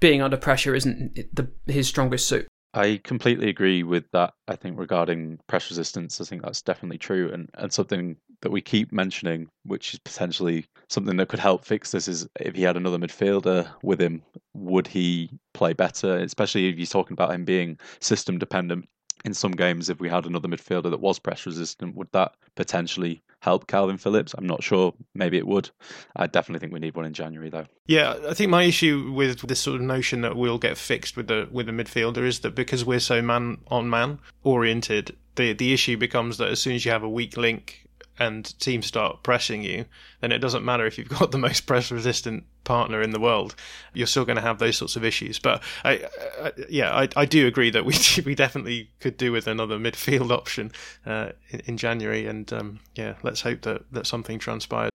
[0.00, 2.46] being under pressure isn't the, his strongest suit.
[2.72, 4.34] I completely agree with that.
[4.46, 8.60] I think regarding press resistance, I think that's definitely true, and, and something that we
[8.60, 12.76] keep mentioning, which is potentially something that could help fix this, is if he had
[12.76, 14.22] another midfielder with him,
[14.54, 16.16] would he play better?
[16.18, 18.88] Especially if he's talking about him being system dependent
[19.24, 19.88] in some games.
[19.88, 24.34] If we had another midfielder that was press resistant, would that potentially help Calvin Phillips?
[24.36, 24.92] I'm not sure.
[25.14, 25.70] Maybe it would.
[26.16, 27.66] I definitely think we need one in January, though.
[27.86, 31.28] Yeah, I think my issue with this sort of notion that we'll get fixed with
[31.28, 35.72] the with the midfielder is that because we're so man on man oriented, the the
[35.72, 37.86] issue becomes that as soon as you have a weak link
[38.20, 39.86] and teams start pressing you,
[40.20, 43.56] then it doesn't matter if you've got the most press resistant partner in the world.
[43.94, 45.38] You're still going to have those sorts of issues.
[45.38, 46.06] But I,
[46.40, 50.30] I yeah, I, I, do agree that we we definitely could do with another midfield
[50.30, 50.70] option
[51.06, 52.26] uh, in, in, January.
[52.26, 54.90] And um, yeah, let's hope that that something transpires.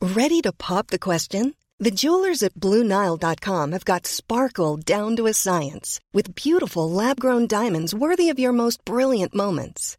[0.00, 1.54] Ready to pop the question?
[1.78, 7.46] The jewelers at BlueNile.com have got sparkle down to a science with beautiful lab grown
[7.46, 9.98] diamonds worthy of your most brilliant moments.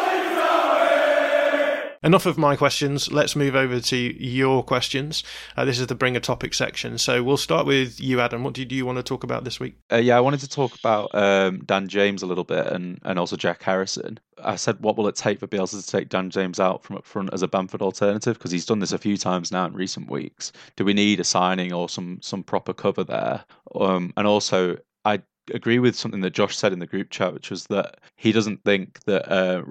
[2.03, 3.11] Enough of my questions.
[3.11, 5.23] Let's move over to your questions.
[5.55, 6.97] Uh, this is the bring a topic section.
[6.97, 8.43] So we'll start with you, Adam.
[8.43, 9.75] What did you want to talk about this week?
[9.91, 13.19] Uh, yeah, I wanted to talk about um, Dan James a little bit and, and
[13.19, 14.19] also Jack Harrison.
[14.43, 17.05] I said, what will it take for Bielsa to take Dan James out from up
[17.05, 18.35] front as a Bamford alternative?
[18.35, 20.51] Because he's done this a few times now in recent weeks.
[20.77, 23.45] Do we need a signing or some some proper cover there?
[23.75, 25.21] Um, and also, I
[25.53, 28.63] agree with something that Josh said in the group chat, which was that he doesn't
[28.63, 29.63] think that uh,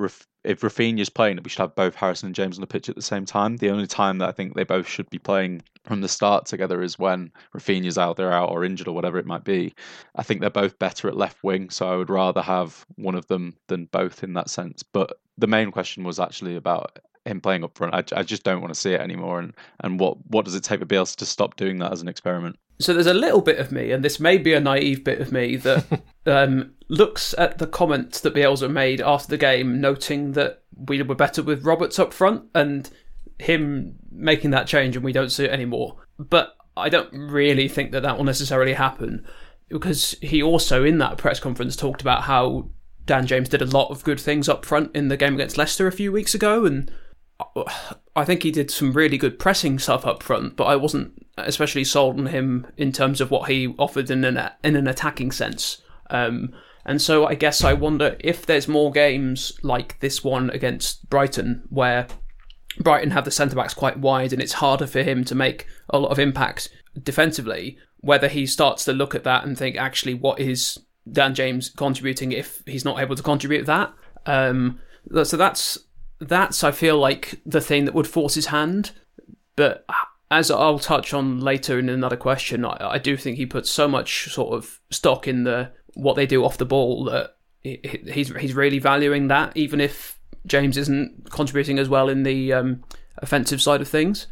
[0.43, 3.03] if Raphinha's playing, we should have both Harrison and James on the pitch at the
[3.03, 3.57] same time.
[3.57, 6.83] The only time that I think they both should be playing from the start together
[6.83, 9.75] is when Raphinha's out, they're out or injured or whatever it might be.
[10.15, 13.27] I think they're both better at left wing, so I would rather have one of
[13.27, 14.83] them than both in that sense.
[14.83, 17.95] But the main question was actually about him playing up front.
[17.95, 19.41] I, I just don't want to see it anymore.
[19.41, 22.09] And, and what, what does it take for Bielsa to stop doing that as an
[22.09, 22.57] experiment?
[22.81, 25.33] So there's a little bit of me, and this may be a naive bit of
[25.33, 30.63] me, that um, looks at the comments that Bielsa made after the game, noting that
[30.75, 32.89] we were better with Roberts up front, and
[33.39, 35.97] him making that change, and we don't see it anymore.
[36.19, 39.27] But I don't really think that that will necessarily happen,
[39.69, 42.71] because he also, in that press conference, talked about how
[43.05, 45.87] Dan James did a lot of good things up front in the game against Leicester
[45.87, 46.91] a few weeks ago, and
[48.17, 51.85] I think he did some really good pressing stuff up front, but I wasn't especially
[51.85, 55.83] sold on him in terms of what he offered in an in an attacking sense.
[56.11, 56.53] Um,
[56.85, 61.63] and so I guess I wonder if there's more games like this one against Brighton
[61.69, 62.07] where
[62.79, 65.99] Brighton have the centre backs quite wide and it's harder for him to make a
[65.99, 66.71] lot of impact
[67.03, 67.79] defensively.
[67.99, 70.79] Whether he starts to look at that and think, actually, what is
[71.11, 73.93] Dan James contributing if he's not able to contribute that?
[74.25, 74.81] Um,
[75.23, 75.79] so that's
[76.21, 78.93] that's I feel like the thing that would force his hand.
[79.57, 79.85] But
[80.31, 83.89] as I'll touch on later in another question, I, I do think he puts so
[83.89, 88.55] much sort of stock in the what they do off the ball that he's he's
[88.55, 92.85] really valuing that, even if James isn't contributing as well in the um,
[93.19, 94.27] offensive side of things.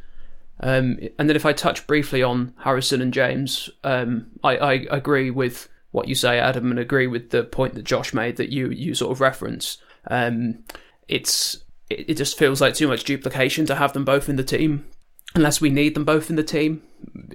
[0.61, 5.31] Um, and then if I touch briefly on Harrison and James, um, I, I agree
[5.31, 8.70] with what you say, Adam, and agree with the point that Josh made that you
[8.70, 9.79] you sort of reference.
[10.09, 10.64] Um,
[11.07, 11.59] it's
[11.90, 14.85] it, it just feels like too much duplication to have them both in the team
[15.35, 16.83] unless we need them both in the team.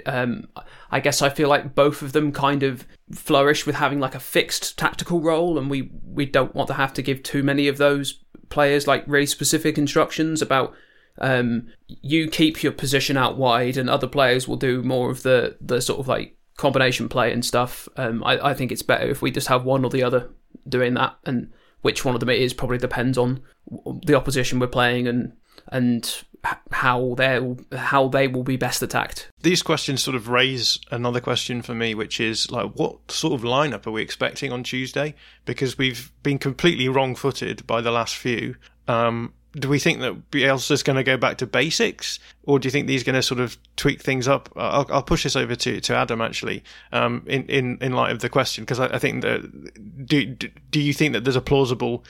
[0.05, 0.47] Um,
[0.91, 4.19] I guess I feel like both of them kind of flourish with having like a
[4.19, 7.77] fixed tactical role, and we we don't want to have to give too many of
[7.77, 10.73] those players like really specific instructions about
[11.19, 15.57] um, you keep your position out wide, and other players will do more of the
[15.61, 17.87] the sort of like combination play and stuff.
[17.95, 20.29] Um, I, I think it's better if we just have one or the other
[20.67, 21.51] doing that, and
[21.83, 23.41] which one of them it is probably depends on
[24.03, 25.33] the opposition we're playing and
[25.67, 26.23] and
[26.71, 27.39] how they
[27.77, 29.29] how they will be best attacked.
[29.41, 33.41] These questions sort of raise another question for me, which is like, what sort of
[33.41, 35.15] lineup are we expecting on Tuesday?
[35.45, 38.55] Because we've been completely wrong-footed by the last few.
[38.87, 42.71] Um, do we think that Bielsa's going to go back to basics, or do you
[42.71, 44.49] think he's going to sort of tweak things up?
[44.55, 48.19] I'll, I'll push this over to, to Adam actually, um, in, in in light of
[48.19, 52.03] the question, because I, I, think that do do you think that there's a plausible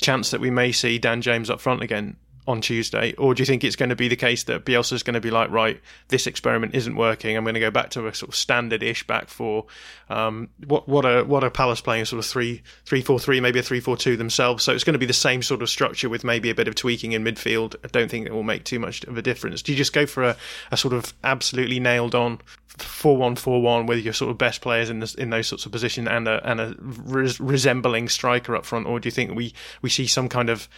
[0.00, 2.16] chance that we may see Dan James up front again
[2.48, 5.02] on Tuesday, or do you think it's going to be the case that Bielsa is
[5.02, 7.36] going to be like, right, this experiment isn't working.
[7.36, 9.66] I'm going to go back to a sort of standard-ish back four.
[10.08, 12.06] Um, what what are what are Palace playing?
[12.06, 14.64] Sort of three three four three, maybe a three four two themselves.
[14.64, 16.74] So it's going to be the same sort of structure with maybe a bit of
[16.74, 17.76] tweaking in midfield.
[17.84, 19.60] I don't think it will make too much of a difference.
[19.60, 20.36] Do you just go for a,
[20.72, 22.40] a sort of absolutely nailed on
[22.78, 25.66] four one four one with your sort of best players in this, in those sorts
[25.66, 29.34] of positions and a and a res- resembling striker up front, or do you think
[29.34, 30.68] we we see some kind of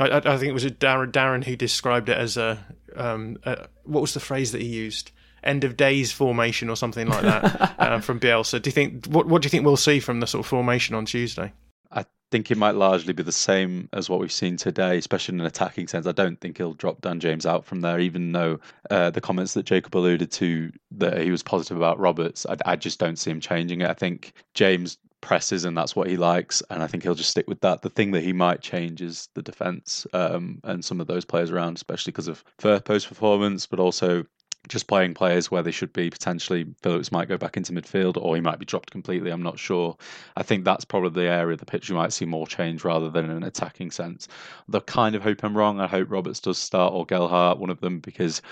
[0.00, 2.58] I, I think it was Darren, Darren who described it as a,
[2.96, 5.10] um, a, what was the phrase that he used?
[5.42, 8.60] End of days formation or something like that uh, from Bielsa.
[8.60, 10.96] Do you think what what do you think we'll see from the sort of formation
[10.96, 11.52] on Tuesday?
[11.92, 15.40] I think it might largely be the same as what we've seen today, especially in
[15.40, 16.06] an attacking sense.
[16.06, 19.54] I don't think he'll drop Dan James out from there, even though uh, the comments
[19.54, 23.30] that Jacob alluded to that he was positive about Roberts, I, I just don't see
[23.30, 23.88] him changing it.
[23.88, 27.48] I think James presses and that's what he likes and i think he'll just stick
[27.48, 27.82] with that.
[27.82, 31.50] The thing that he might change is the defense um, and some of those players
[31.50, 34.24] around especially because of first post performance but also
[34.66, 36.10] just playing players where they should be.
[36.10, 39.58] Potentially Phillips might go back into midfield or he might be dropped completely I'm not
[39.58, 39.96] sure.
[40.36, 43.10] I think that's probably the area of the pitch you might see more change rather
[43.10, 44.28] than an attacking sense.
[44.68, 47.80] The kind of hope I'm wrong I hope Roberts does start or Gelhardt one of
[47.80, 48.42] them because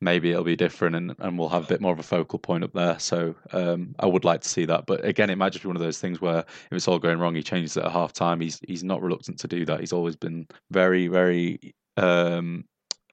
[0.00, 2.64] maybe it'll be different and, and we'll have a bit more of a focal point
[2.64, 2.98] up there.
[2.98, 4.86] So um, I would like to see that.
[4.86, 7.18] But again, it might just be one of those things where if it's all going
[7.18, 8.40] wrong, he changes it at half time.
[8.40, 9.80] He's he's not reluctant to do that.
[9.80, 12.64] He's always been very, very um,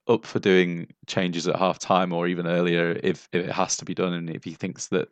[0.08, 3.86] up for doing changes at half time or even earlier if, if it has to
[3.86, 5.10] be done and if he thinks that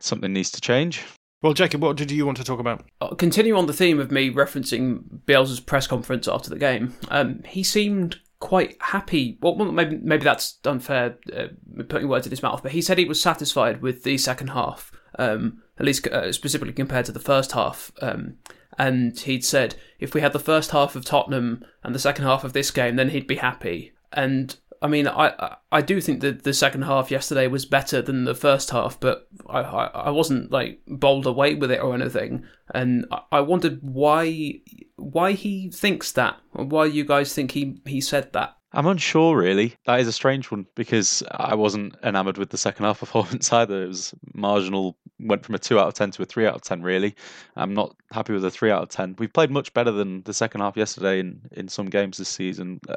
[0.00, 1.04] something needs to change.
[1.42, 2.84] Well, Jacob, what did you want to talk about?
[3.00, 6.94] I'll continue on the theme of me referencing Bielsa's press conference after the game.
[7.08, 9.38] Um, he seemed quite happy.
[9.40, 11.46] Well, maybe maybe that's unfair uh,
[11.88, 14.90] putting words in his mouth, but he said he was satisfied with the second half,
[15.16, 17.92] um, at least uh, specifically compared to the first half.
[18.02, 18.38] Um,
[18.76, 22.42] and he'd said if we had the first half of Tottenham and the second half
[22.42, 23.92] of this game, then he'd be happy.
[24.12, 28.24] And I mean, I I do think that the second half yesterday was better than
[28.24, 32.44] the first half, but I I, I wasn't like bowled away with it or anything,
[32.74, 34.60] and I, I wondered why
[34.96, 38.56] why he thinks that, why you guys think he he said that.
[38.74, 39.74] I'm unsure, really.
[39.84, 43.84] That is a strange one because I wasn't enamoured with the second half performance either.
[43.84, 46.62] It was marginal, went from a 2 out of 10 to a 3 out of
[46.62, 47.14] 10, really.
[47.56, 49.16] I'm not happy with a 3 out of 10.
[49.18, 52.80] We've played much better than the second half yesterday in, in some games this season.
[52.88, 52.96] Uh,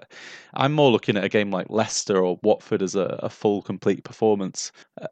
[0.54, 4.06] I'm more looking at a game like Leicester or Watford as a, a full, complete
[4.06, 4.72] performance.
[5.02, 5.08] Uh,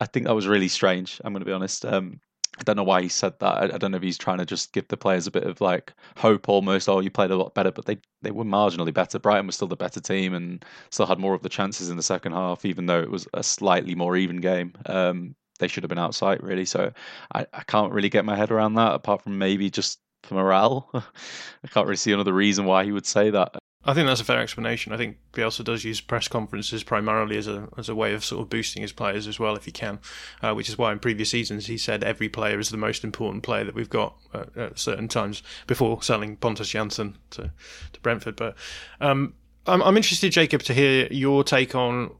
[0.00, 1.86] I think that was really strange, I'm going to be honest.
[1.86, 2.20] Um,
[2.58, 3.54] I don't know why he said that.
[3.54, 5.60] I, I, don't know if he's trying to just give the players a bit of
[5.60, 6.88] like hope almost.
[6.88, 9.18] Oh, you played a lot better, but they they were marginally better.
[9.18, 12.02] Brighton was still the better team and still had more of the chances in the
[12.02, 14.74] second half, even though it was a slightly more even game.
[14.86, 16.64] Um, they should have been outside really.
[16.66, 16.92] So
[17.34, 20.00] I, I can't really get my head around that, apart from maybe just
[20.30, 20.90] morale.
[20.94, 23.56] I can't really see another reason why he would say that.
[23.84, 24.92] I think that's a fair explanation.
[24.92, 28.42] I think Bielsa does use press conferences primarily as a as a way of sort
[28.42, 29.98] of boosting his players as well, if he can.
[30.40, 33.42] Uh, which is why in previous seasons he said every player is the most important
[33.42, 37.50] player that we've got at, at certain times before selling Pontus Jansson to
[37.92, 38.36] to Brentford.
[38.36, 38.54] But
[39.00, 39.34] um,
[39.66, 42.12] I'm, I'm interested, Jacob, to hear your take on.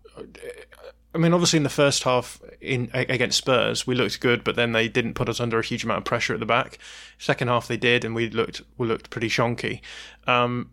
[1.15, 4.73] I mean, obviously, in the first half in against Spurs, we looked good, but then
[4.73, 6.79] they didn't put us under a huge amount of pressure at the back.
[7.19, 9.81] Second half, they did, and we looked we looked pretty shonky.
[10.27, 10.71] Um,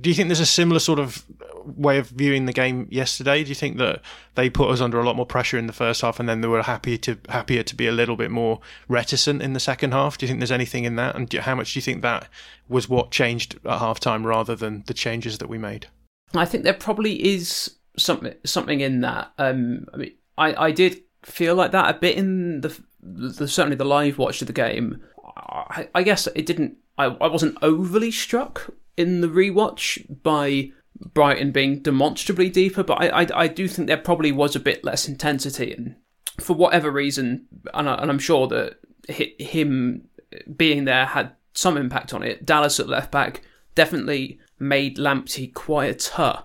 [0.00, 1.24] do you think there's a similar sort of
[1.64, 3.42] way of viewing the game yesterday?
[3.42, 4.02] Do you think that
[4.34, 6.48] they put us under a lot more pressure in the first half, and then they
[6.48, 10.18] were happy to happier to be a little bit more reticent in the second half?
[10.18, 12.28] Do you think there's anything in that, and how much do you think that
[12.68, 15.88] was what changed at half time rather than the changes that we made?
[16.34, 19.32] I think there probably is something something in that.
[19.38, 23.76] Um, I mean, I, I did feel like that a bit in the, the certainly
[23.76, 25.02] the live watch of the game.
[25.36, 26.76] I, I guess it didn't.
[26.96, 30.72] I, I wasn't overly struck in the rewatch by
[31.14, 34.84] Brighton being demonstrably deeper, but I, I, I do think there probably was a bit
[34.84, 35.94] less intensity, and
[36.40, 38.78] for whatever reason, and, I, am sure that
[39.08, 40.08] him
[40.56, 42.44] being there had some impact on it.
[42.44, 43.42] Dallas at left back
[43.76, 46.42] definitely made Lamptey quieter,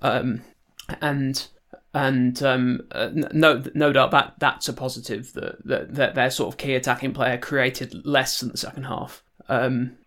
[0.00, 0.42] um,
[1.02, 1.46] and
[1.92, 6.54] and um, uh, no no doubt that that's a positive that, that, that their sort
[6.54, 9.22] of key attacking player created less in the second half.
[9.50, 9.98] Um,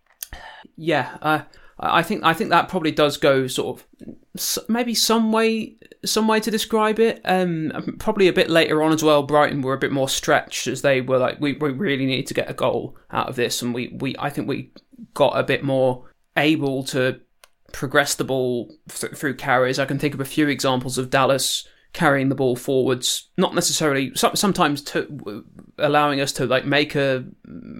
[0.76, 1.42] yeah, uh,
[1.78, 6.40] I think I think that probably does go sort of maybe some way some way
[6.40, 7.20] to describe it.
[7.24, 9.22] Um, probably a bit later on as well.
[9.22, 12.34] Brighton were a bit more stretched as they were like we, we really need to
[12.34, 14.72] get a goal out of this, and we, we I think we
[15.12, 17.20] got a bit more able to
[17.72, 19.78] progress the ball th- through carries.
[19.78, 24.12] I can think of a few examples of Dallas carrying the ball forwards, not necessarily
[24.14, 25.44] sometimes to
[25.78, 27.24] allowing us to like make a,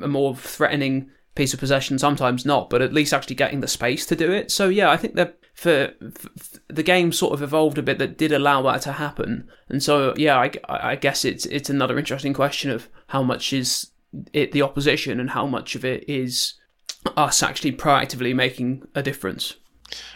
[0.03, 4.05] a more threatening piece of possession, sometimes not, but at least actually getting the space
[4.07, 4.51] to do it.
[4.51, 6.31] So yeah, I think that for, for,
[6.69, 9.49] the game sort of evolved a bit that did allow that to happen.
[9.69, 13.93] And so yeah, I, I guess it's it's another interesting question of how much is
[14.33, 16.55] it the opposition and how much of it is
[17.17, 19.55] us actually proactively making a difference.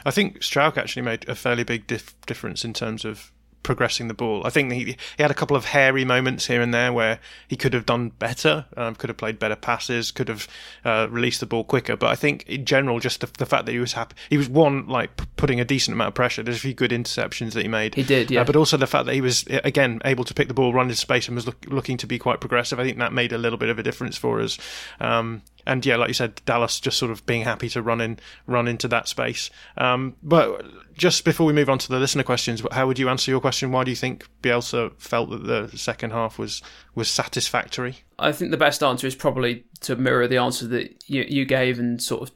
[0.05, 3.31] I think Struijk actually made a fairly big dif- difference in terms of
[3.63, 4.43] progressing the ball.
[4.47, 7.57] I think he, he had a couple of hairy moments here and there where he
[7.57, 10.49] could have done better, um, could have played better passes, could have
[10.85, 11.97] uh, released the ball quicker.
[11.97, 14.49] But I think in general, just the, the, fact that he was happy, he was
[14.49, 16.43] one like putting a decent amount of pressure.
[16.43, 17.95] There's a few good interceptions that he made.
[17.95, 18.43] He did, yeah.
[18.43, 20.87] Uh, but also the fact that he was again able to pick the ball, run
[20.87, 22.79] into space, and was look, looking to be quite progressive.
[22.79, 24.59] I think that made a little bit of a difference for us.
[25.01, 28.19] Um, and yeah, like you said, Dallas just sort of being happy to run in,
[28.47, 29.51] run into that space.
[29.77, 33.31] Um, but just before we move on to the listener questions, how would you answer
[33.31, 33.73] your question?
[33.73, 36.63] Why do you think Bielsa felt that the second half was
[36.95, 37.99] was satisfactory?
[38.19, 41.79] I think the best answer is probably to mirror the answer that you, you gave
[41.79, 42.35] and sort of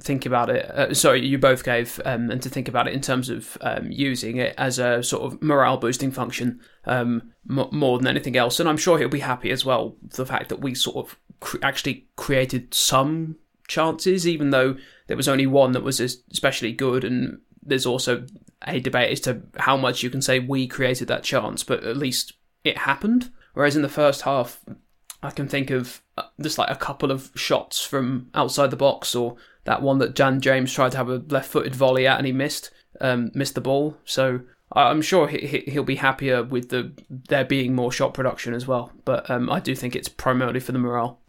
[0.00, 0.70] think about it.
[0.70, 3.90] Uh, sorry, you both gave, um, and to think about it in terms of um,
[3.90, 8.60] using it as a sort of morale boosting function um, m- more than anything else.
[8.60, 11.18] And I'm sure he'll be happy as well the fact that we sort of
[11.62, 13.36] actually created some
[13.66, 14.76] chances, even though
[15.06, 18.26] there was only one that was especially good, and there's also
[18.66, 21.96] a debate as to how much you can say we created that chance, but at
[21.96, 22.32] least
[22.64, 23.30] it happened.
[23.54, 24.60] Whereas in the first half,
[25.22, 29.14] I can think of uh, just like a couple of shots from outside the box,
[29.14, 32.32] or that one that Dan James tried to have a left-footed volley at and he
[32.32, 32.70] missed,
[33.00, 33.96] um, missed the ball.
[34.04, 34.40] So
[34.72, 38.92] I'm sure he, he'll be happier with the there being more shot production as well.
[39.04, 41.20] But um, I do think it's primarily for the morale.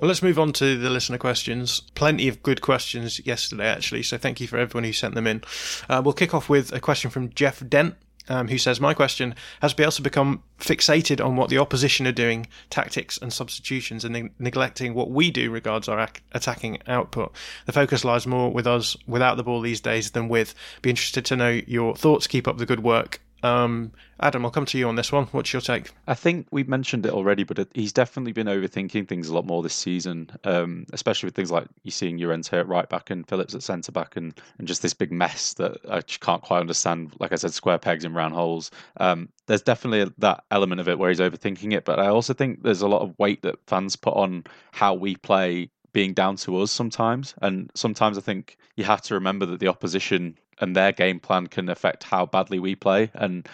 [0.00, 1.80] Well, let's move on to the listener questions.
[1.96, 4.04] Plenty of good questions yesterday, actually.
[4.04, 5.42] So thank you for everyone who sent them in.
[5.88, 7.96] Uh, we'll kick off with a question from Jeff Dent.
[8.30, 12.46] Um, who says, My question has Bielsa become fixated on what the opposition are doing,
[12.68, 17.34] tactics and substitutions, and ne- neglecting what we do regards our ac- attacking output?
[17.64, 20.54] The focus lies more with us without the ball these days than with.
[20.82, 22.26] Be interested to know your thoughts.
[22.26, 23.22] Keep up the good work.
[23.42, 25.26] Um, Adam, I'll come to you on this one.
[25.26, 25.90] What's your take?
[26.08, 29.46] I think we mentioned it already, but it, he's definitely been overthinking things a lot
[29.46, 33.28] more this season, um, especially with things like you seeing Llorente at right back and
[33.28, 37.14] Phillips at centre back, and, and just this big mess that I can't quite understand.
[37.20, 38.70] Like I said, square pegs in round holes.
[38.96, 42.62] Um, there's definitely that element of it where he's overthinking it, but I also think
[42.62, 46.60] there's a lot of weight that fans put on how we play being down to
[46.60, 47.34] us sometimes.
[47.40, 51.46] And sometimes I think you have to remember that the opposition and their game plan
[51.46, 53.10] can affect how badly we play.
[53.14, 53.48] And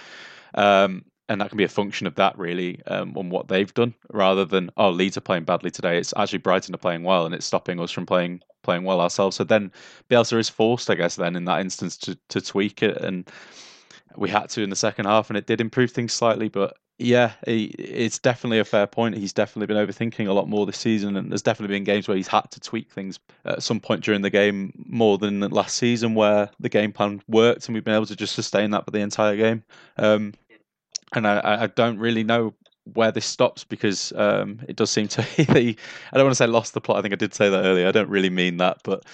[0.54, 3.94] um, and that can be a function of that really um, on what they've done
[4.12, 5.98] rather than oh Leeds are playing badly today.
[5.98, 9.36] It's actually Brighton are playing well and it's stopping us from playing playing well ourselves.
[9.36, 9.72] So then
[10.10, 13.28] Bielsa is forced, I guess, then in that instance to to tweak it and
[14.16, 17.32] we had to in the second half and it did improve things slightly, but yeah,
[17.44, 19.16] he, it's definitely a fair point.
[19.16, 22.16] He's definitely been overthinking a lot more this season, and there's definitely been games where
[22.16, 26.14] he's had to tweak things at some point during the game more than last season,
[26.14, 29.00] where the game plan worked and we've been able to just sustain that for the
[29.00, 29.64] entire game.
[29.96, 30.34] Um,
[31.14, 32.54] and I, I don't really know
[32.92, 35.76] where this stops because um, it does seem to he,
[36.12, 36.98] I don't want to say lost the plot.
[36.98, 37.88] I think I did say that earlier.
[37.88, 39.04] I don't really mean that, but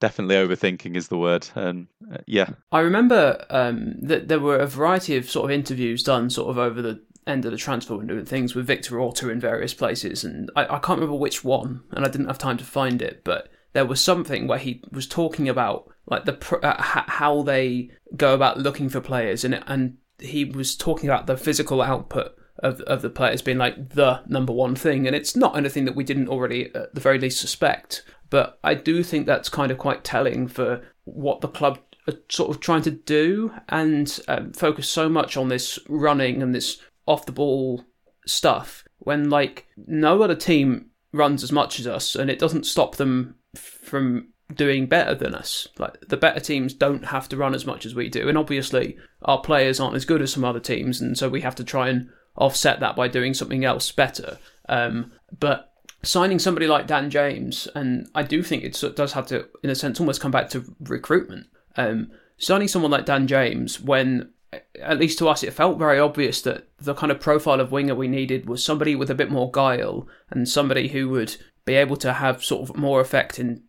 [0.00, 1.48] definitely overthinking is the word.
[1.54, 6.02] And uh, yeah, I remember um, that there were a variety of sort of interviews
[6.02, 9.28] done sort of over the end of the transfer window and things with Victor Orta
[9.30, 12.56] in various places, and I, I can't remember which one, and I didn't have time
[12.58, 16.80] to find it, but there was something where he was talking about like the uh,
[16.80, 21.82] how they go about looking for players, and and he was talking about the physical
[21.82, 25.84] output of of the players being like the number one thing, and it's not anything
[25.84, 28.02] that we didn't already at the very least suspect.
[28.30, 32.50] But I do think that's kind of quite telling for what the club are sort
[32.50, 37.26] of trying to do and um, focus so much on this running and this off
[37.26, 37.84] the ball
[38.26, 42.96] stuff when like no other team runs as much as us and it doesn't stop
[42.96, 45.66] them from doing better than us.
[45.78, 48.96] Like the better teams don't have to run as much as we do, and obviously
[49.22, 51.88] our players aren't as good as some other teams, and so we have to try
[51.88, 54.38] and offset that by doing something else better.
[54.68, 59.48] Um, but signing somebody like Dan James, and I do think it does have to,
[59.62, 61.46] in a sense, almost come back to recruitment.
[61.76, 66.40] Um, signing someone like Dan James when at least to us, it felt very obvious
[66.42, 69.50] that the kind of profile of winger we needed was somebody with a bit more
[69.50, 73.62] guile and somebody who would be able to have sort of more effect in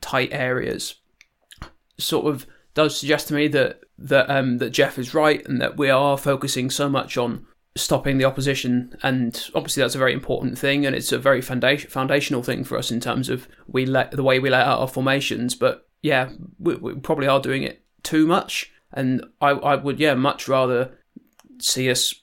[0.00, 0.96] tight areas.
[1.98, 5.76] Sort of does suggest to me that that um, that Jeff is right and that
[5.76, 10.58] we are focusing so much on stopping the opposition, and obviously that's a very important
[10.58, 14.10] thing, and it's a very foundation, foundational thing for us in terms of we let
[14.10, 15.54] the way we let out our formations.
[15.54, 20.14] But yeah, we, we probably are doing it too much and I, I would, yeah,
[20.14, 20.98] much rather
[21.58, 22.14] see us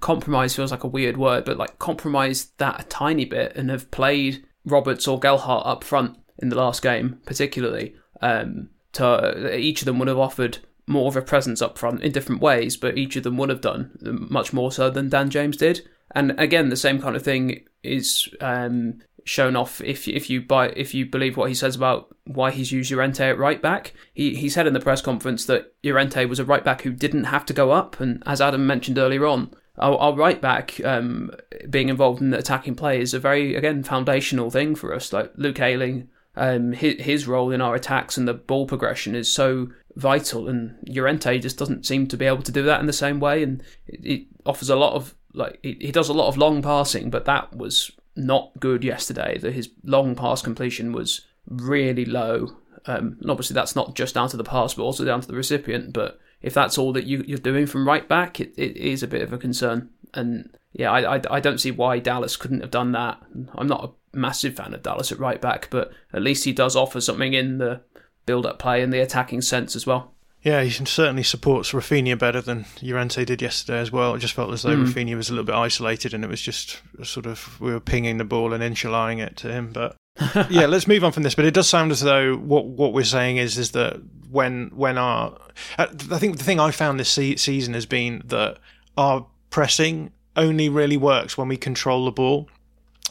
[0.00, 3.90] compromise feels like a weird word, but like compromise that a tiny bit and have
[3.90, 7.94] played Roberts or Gelhardt up front in the last game, particularly.
[8.20, 12.12] Um, to each of them would have offered more of a presence up front in
[12.12, 13.90] different ways, but each of them would have done
[14.30, 15.86] much more so than Dan James did.
[16.14, 20.68] And again, the same kind of thing is um, shown off if if you buy
[20.70, 23.94] if you believe what he says about why he's used Llorente at right back.
[24.12, 27.24] He he said in the press conference that Llorente was a right back who didn't
[27.24, 31.30] have to go up, and as Adam mentioned earlier on, our, our right back um,
[31.70, 35.12] being involved in the attacking play is a very again foundational thing for us.
[35.12, 39.32] Like Luke Ayling, um, his, his role in our attacks and the ball progression is
[39.32, 42.92] so vital, and Llorente just doesn't seem to be able to do that in the
[42.92, 46.28] same way, and it, it offers a lot of like he, he does a lot
[46.28, 49.38] of long passing, but that was not good yesterday.
[49.38, 52.56] That his long pass completion was really low.
[52.86, 55.34] Um, and obviously, that's not just down to the pass, but also down to the
[55.34, 55.92] recipient.
[55.92, 59.08] But if that's all that you, are doing from right back, it, it is a
[59.08, 59.90] bit of a concern.
[60.12, 63.20] And yeah, I, I, I, don't see why Dallas couldn't have done that.
[63.56, 66.76] I'm not a massive fan of Dallas at right back, but at least he does
[66.76, 67.80] offer something in the
[68.26, 70.13] build up play and the attacking sense as well.
[70.44, 74.14] Yeah, he certainly supports Raphinha better than Llorente did yesterday as well.
[74.14, 74.86] It just felt as though mm.
[74.86, 78.18] Raphinha was a little bit isolated and it was just sort of, we were pinging
[78.18, 79.72] the ball and inshalling it to him.
[79.72, 79.96] But
[80.50, 81.34] yeah, let's move on from this.
[81.34, 84.98] But it does sound as though what what we're saying is is that when when
[84.98, 85.36] our
[85.78, 88.58] I think the thing I found this se- season has been that
[88.96, 92.48] our pressing only really works when we control the ball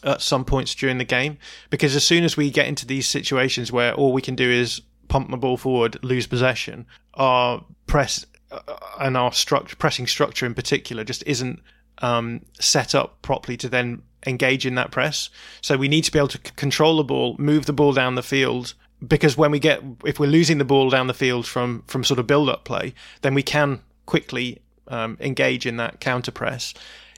[0.04, 1.38] at some points during the game
[1.70, 4.82] because as soon as we get into these situations where all we can do is
[5.14, 8.60] pump the ball forward, lose possession, our press uh,
[9.00, 11.62] and our structure, pressing structure in particular, just isn't
[12.00, 15.30] um, set up properly to then engage in that press.
[15.62, 18.16] So we need to be able to c- control the ball, move the ball down
[18.16, 18.74] the field.
[19.08, 22.20] Because when we get, if we're losing the ball down the field from from sort
[22.20, 26.74] of build up play, then we can quickly um, engage in that counter press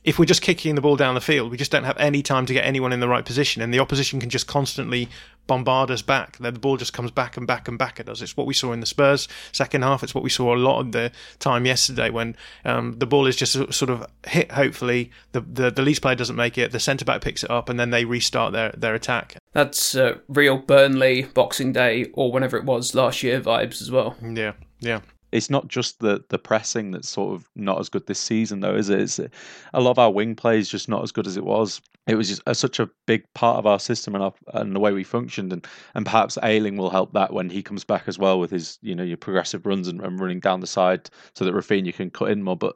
[0.05, 2.45] if we're just kicking the ball down the field, we just don't have any time
[2.45, 5.09] to get anyone in the right position, and the opposition can just constantly
[5.47, 6.37] bombard us back.
[6.37, 8.21] Then the ball just comes back and back and back at us.
[8.21, 10.03] It's what we saw in the Spurs second half.
[10.03, 13.35] It's what we saw a lot of the time yesterday when um, the ball is
[13.35, 14.51] just sort of hit.
[14.51, 16.71] Hopefully, the, the the Leeds player doesn't make it.
[16.71, 19.37] The centre back picks it up, and then they restart their their attack.
[19.53, 24.15] That's uh, real Burnley Boxing Day or whenever it was last year vibes as well.
[24.21, 24.99] Yeah, yeah
[25.31, 28.75] it's not just the the pressing that's sort of not as good this season though
[28.75, 28.99] is it?
[28.99, 31.81] It's, a lot of our wing play is just not as good as it was.
[32.07, 34.79] It was just a, such a big part of our system and, our, and the
[34.79, 38.17] way we functioned and and perhaps Ayling will help that when he comes back as
[38.19, 41.45] well with his you know your progressive runs and, and running down the side so
[41.45, 42.57] that Raphinha can cut in more.
[42.57, 42.75] But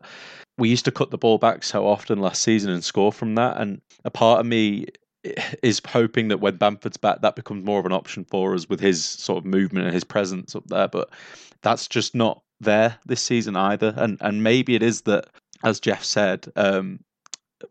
[0.57, 3.57] we used to cut the ball back so often last season and score from that
[3.57, 4.87] and a part of me
[5.23, 8.79] is hoping that when Bamford's back, that becomes more of an option for us with
[8.79, 10.87] his sort of movement and his presence up there.
[10.87, 11.09] But
[11.61, 13.93] that's just not there this season either.
[13.97, 15.27] And and maybe it is that,
[15.63, 16.99] as Jeff said, um,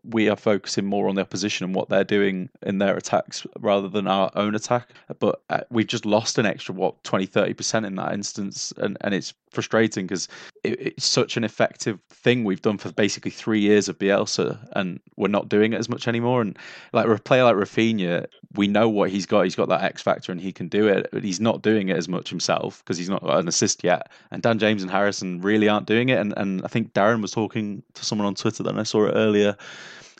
[0.03, 3.87] we are focusing more on the opposition and what they're doing in their attacks rather
[3.87, 4.89] than our own attack.
[5.19, 8.71] But uh, we've just lost an extra, what, 20, 30% in that instance.
[8.77, 10.27] And, and it's frustrating because
[10.63, 14.99] it, it's such an effective thing we've done for basically three years of Bielsa and
[15.15, 16.41] we're not doing it as much anymore.
[16.41, 16.57] And
[16.93, 19.43] like a player like Raphinha, we know what he's got.
[19.43, 21.97] He's got that X factor and he can do it, but he's not doing it
[21.97, 24.11] as much himself because he's not got an assist yet.
[24.31, 26.19] And Dan James and Harrison really aren't doing it.
[26.19, 29.13] And, and I think Darren was talking to someone on Twitter, that I saw it
[29.13, 29.55] earlier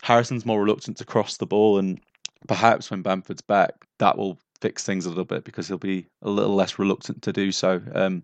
[0.02, 2.00] Harrison's more reluctant to cross the ball, and
[2.46, 6.30] perhaps when Bamford's back, that will fix things a little bit because he'll be a
[6.30, 7.80] little less reluctant to do so.
[7.94, 8.22] Um,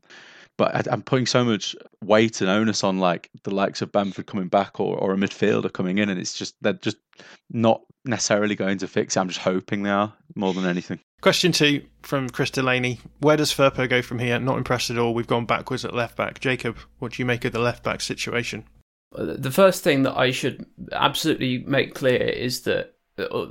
[0.56, 4.26] but I, am putting so much weight and onus on like the likes of Bamford
[4.26, 6.98] coming back or, or a midfielder coming in, and it's just they're just
[7.50, 9.20] not necessarily going to fix it.
[9.20, 11.00] I'm just hoping they are more than anything.
[11.20, 14.38] Question two from Chris Delaney: Where does Firpo go from here?
[14.38, 15.14] Not impressed at all.
[15.14, 16.40] We've gone backwards at left back.
[16.40, 18.64] Jacob, what do you make of the left back situation?
[19.12, 23.48] the first thing that I should absolutely make clear is that uh, uh,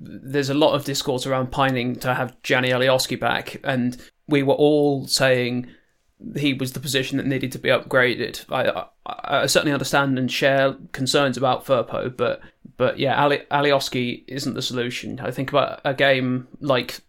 [0.00, 3.96] there's a lot of discourse around pining to have Gianni Alioski back, and
[4.26, 5.68] we were all saying
[6.36, 8.44] he was the position that needed to be upgraded.
[8.50, 12.40] I, I, I certainly understand and share concerns about Firpo, but
[12.76, 15.20] but yeah, Ali, Alioski isn't the solution.
[15.20, 17.00] I think about a game like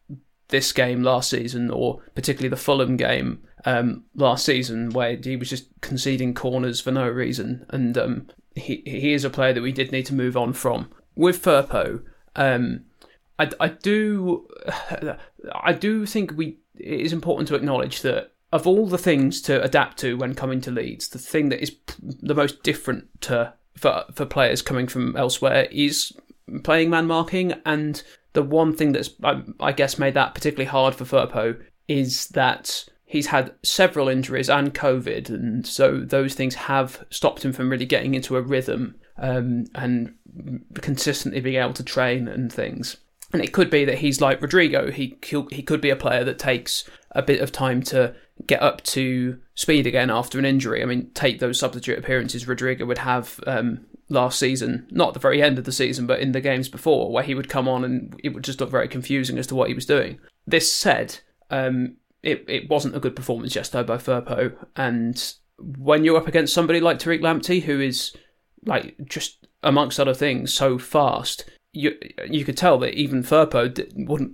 [0.50, 5.50] this game last season, or particularly the Fulham game, um, last season where he was
[5.50, 9.72] just conceding corners for no reason, and um, he he is a player that we
[9.72, 10.90] did need to move on from.
[11.16, 12.04] With Firpo,
[12.36, 12.86] um,
[13.40, 14.48] I, I do
[15.64, 19.62] I do think we it is important to acknowledge that of all the things to
[19.62, 24.06] adapt to when coming to Leeds, the thing that is the most different to for
[24.14, 26.14] for players coming from elsewhere is
[26.64, 28.02] playing man marking, and
[28.32, 32.86] the one thing that's I, I guess made that particularly hard for Firpo is that
[33.04, 37.86] he's had several injuries and COVID, and so those things have stopped him from really
[37.86, 40.16] getting into a rhythm um, and
[40.76, 42.96] consistently being able to train and things.
[43.34, 44.92] And it could be that he's like Rodrigo.
[44.92, 45.18] He
[45.52, 48.16] he could be a player that takes a bit of time to
[48.48, 50.82] get up to speed again after an injury.
[50.82, 55.42] I mean, take those substitute appearances Rodrigo would have um, last season, not the very
[55.42, 58.20] end of the season, but in the games before, where he would come on and
[58.24, 60.20] it would just look very confusing as to what he was doing.
[60.46, 61.20] This said,
[61.50, 64.54] um, it, it wasn't a good performance yesterday by Firpo.
[64.76, 68.16] And when you're up against somebody like Tariq Lamptey, who is
[68.66, 71.98] like just amongst other things so fast, you
[72.30, 73.70] you could tell that even Firpo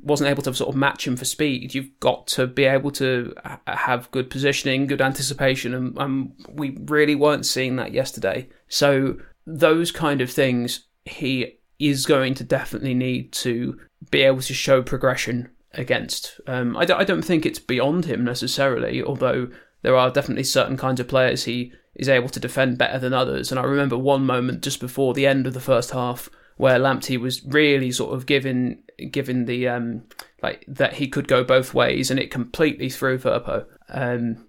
[0.03, 1.73] wasn't able to sort of match him for speed.
[1.73, 3.33] You've got to be able to
[3.67, 8.47] have good positioning, good anticipation, and, and we really weren't seeing that yesterday.
[8.67, 13.79] So those kind of things, he is going to definitely need to
[14.11, 16.39] be able to show progression against.
[16.45, 19.49] Um, I don't think it's beyond him necessarily, although
[19.81, 23.51] there are definitely certain kinds of players he is able to defend better than others.
[23.51, 26.29] And I remember one moment just before the end of the first half
[26.61, 30.03] where Lamptey was really sort of given given the um,
[30.43, 33.65] like that he could go both ways, and it completely threw Firpo.
[33.89, 34.45] Um,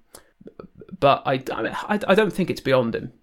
[1.00, 3.14] but I, I I don't think it's beyond him.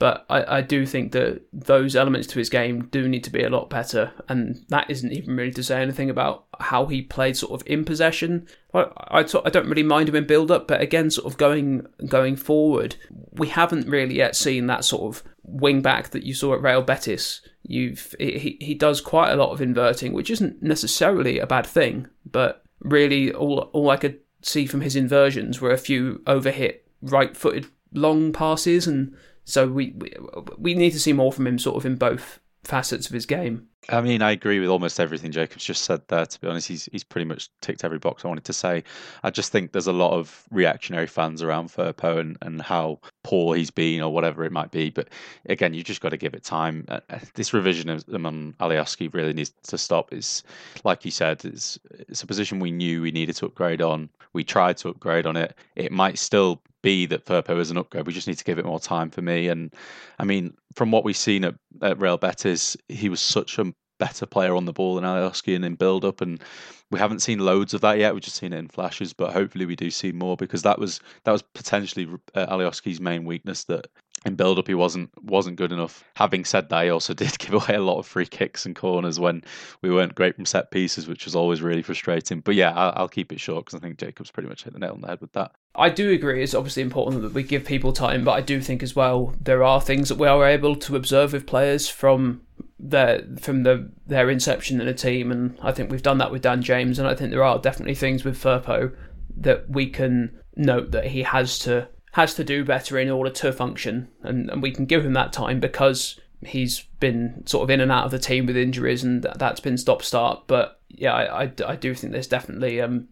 [0.00, 3.44] But I, I do think that those elements to his game do need to be
[3.44, 7.36] a lot better, and that isn't even really to say anything about how he played
[7.36, 8.48] sort of in possession.
[8.74, 11.86] I, I, I don't really mind him in build up, but again, sort of going
[12.08, 12.96] going forward,
[13.30, 16.82] we haven't really yet seen that sort of wing back that you saw at Real
[16.82, 17.40] Betis.
[17.62, 22.08] You've he he does quite a lot of inverting, which isn't necessarily a bad thing,
[22.24, 27.66] but really all all I could see from his inversions were a few overhit right-footed
[27.92, 29.14] long passes and
[29.44, 30.12] so we, we
[30.58, 33.68] we need to see more from him, sort of in both facets of his game.
[33.88, 36.24] I mean, I agree with almost everything Jacob's just said there.
[36.24, 38.84] To be honest, he's he's pretty much ticked every box I wanted to say.
[39.24, 43.56] I just think there's a lot of reactionary fans around Firpo and, and how poor
[43.56, 44.90] he's been or whatever it might be.
[44.90, 45.08] But
[45.46, 46.84] again, you just got to give it time.
[46.88, 50.12] Uh, uh this revision on Alioski really needs to stop.
[50.12, 50.44] Is
[50.84, 54.08] like you said, it's it's a position we knew we needed to upgrade on.
[54.32, 55.56] We tried to upgrade on it.
[55.74, 58.06] It might still be that Firpo is an upgrade.
[58.06, 59.48] We just need to give it more time for me.
[59.48, 59.72] And
[60.18, 64.26] I mean, from what we've seen at, at Real Betis, he was such a better
[64.26, 66.42] player on the ball than Alioski and in build up and
[66.90, 68.12] we haven't seen loads of that yet.
[68.12, 71.00] We've just seen it in flashes but hopefully we do see more because that was
[71.24, 73.86] that was potentially uh, Alioski's main weakness that
[74.24, 76.04] in build up he wasn't wasn't good enough.
[76.14, 79.18] Having said that, he also did give away a lot of free kicks and corners
[79.18, 79.42] when
[79.80, 82.40] we weren't great from set pieces, which was always really frustrating.
[82.40, 84.78] But yeah, I'll, I'll keep it short because I think Jacob's pretty much hit the
[84.78, 85.52] nail on the head with that.
[85.74, 86.42] I do agree.
[86.42, 89.64] It's obviously important that we give people time, but I do think as well there
[89.64, 92.42] are things that we are able to observe with players from
[92.78, 96.42] their from the their inception in a team, and I think we've done that with
[96.42, 98.94] Dan James, and I think there are definitely things with Firpo
[99.38, 103.52] that we can note that he has to has to do better in order to
[103.52, 107.80] function, and, and we can give him that time because he's been sort of in
[107.80, 110.44] and out of the team with injuries, and that's been stop start.
[110.46, 113.08] But yeah, I, I, I, do think there's definitely um,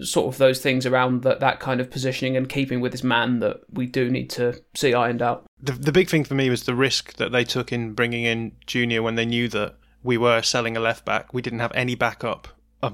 [0.00, 3.40] sort of those things around that, that kind of positioning and keeping with his man
[3.40, 5.44] that we do need to see ironed out.
[5.60, 8.52] The, the big thing for me was the risk that they took in bringing in
[8.66, 11.32] Junior when they knew that we were selling a left back.
[11.34, 12.48] We didn't have any backup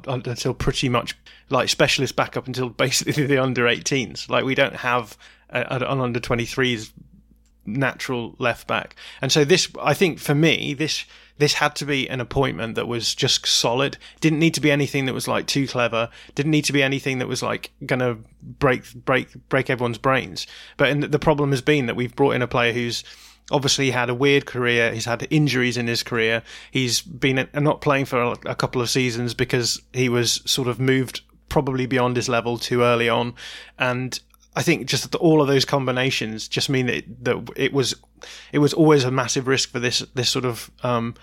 [0.07, 1.17] until pretty much
[1.49, 4.29] like specialist backup until basically the under 18s.
[4.29, 5.17] Like we don't have
[5.51, 6.93] an under 23s
[7.67, 8.97] natural left back.
[9.21, 11.05] And so this, I think for me, this
[11.39, 13.97] this had to be an appointment that was just solid.
[14.21, 16.11] Didn't need to be anything that was like too clever.
[16.35, 20.47] Didn't need to be anything that was like gonna break break break everyone's brains.
[20.77, 23.05] But in, the problem has been that we've brought in a player who's
[23.51, 24.93] obviously had a weird career.
[24.93, 26.43] He's had injuries in his career.
[26.71, 31.23] He's been not playing for a couple of seasons because he was sort of moved
[31.49, 33.35] probably beyond his level too early on,
[33.79, 34.21] and
[34.57, 37.95] I think just all of those combinations just mean that it, that it was
[38.53, 41.15] it was always a massive risk for this this sort of um,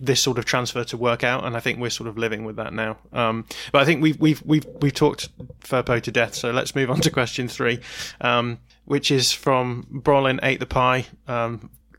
[0.00, 2.56] this sort of transfer to work out, and I think we're sort of living with
[2.56, 2.96] that now.
[3.12, 5.28] Um, but I think we've we've we've we've talked
[5.60, 7.80] Firpo to death, so let's move on to question three,
[8.20, 11.06] um, which is from Brolin ate the pie.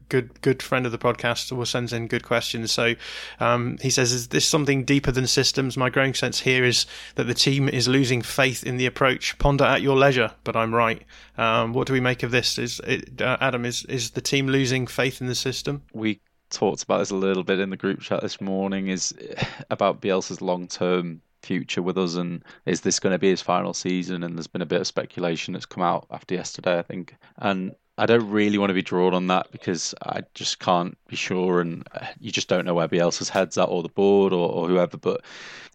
[0.09, 2.71] Good good friend of the podcast always sends in good questions.
[2.71, 2.95] So
[3.39, 6.85] um, he says, "Is this something deeper than systems?" My growing sense here is
[7.15, 9.37] that the team is losing faith in the approach.
[9.37, 11.03] Ponder at your leisure, but I'm right.
[11.37, 12.57] Um, what do we make of this?
[12.57, 15.83] Is it, uh, Adam is is the team losing faith in the system?
[15.93, 18.87] We talked about this a little bit in the group chat this morning.
[18.87, 19.13] Is
[19.69, 23.73] about Bielsa's long term future with us and is this going to be his final
[23.73, 27.15] season and there's been a bit of speculation that's come out after yesterday i think
[27.37, 31.15] and I don't really want to be drawn on that because I just can't be
[31.15, 34.49] sure, and uh, you just don't know where Bielsa's head's at, or the board, or,
[34.49, 34.97] or whoever.
[34.97, 35.21] But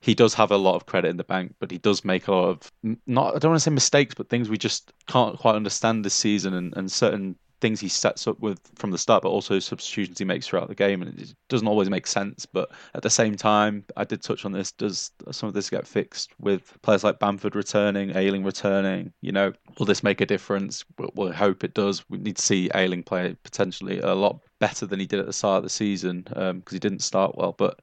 [0.00, 2.32] he does have a lot of credit in the bank, but he does make a
[2.32, 2.72] lot of
[3.06, 6.14] not I don't want to say mistakes, but things we just can't quite understand this
[6.14, 10.18] season, and, and certain things he sets up with from the start, but also substitutions
[10.18, 12.44] he makes throughout the game, and it doesn't always make sense.
[12.44, 14.72] But at the same time, I did touch on this.
[14.72, 19.12] Does some of this get fixed with players like Bamford returning, Ayling returning?
[19.22, 20.84] You know, will this make a difference?
[20.98, 22.04] We'll, we'll hope it does.
[22.10, 25.32] We need to see Ayling play potentially a lot better than he did at the
[25.32, 27.52] start of the season because um, he didn't start well.
[27.58, 27.80] But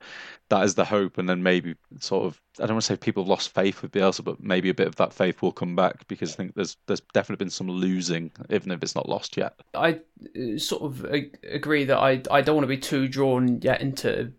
[0.47, 3.21] that is the hope, and then maybe sort of I don't want to say people
[3.23, 6.07] have lost faith with Bielsa, but maybe a bit of that faith will come back
[6.07, 9.59] because I think there's there's definitely been some losing, even if it's not lost yet.
[9.73, 11.05] I uh, sort of
[11.43, 14.31] agree that I I don't want to be too drawn yet into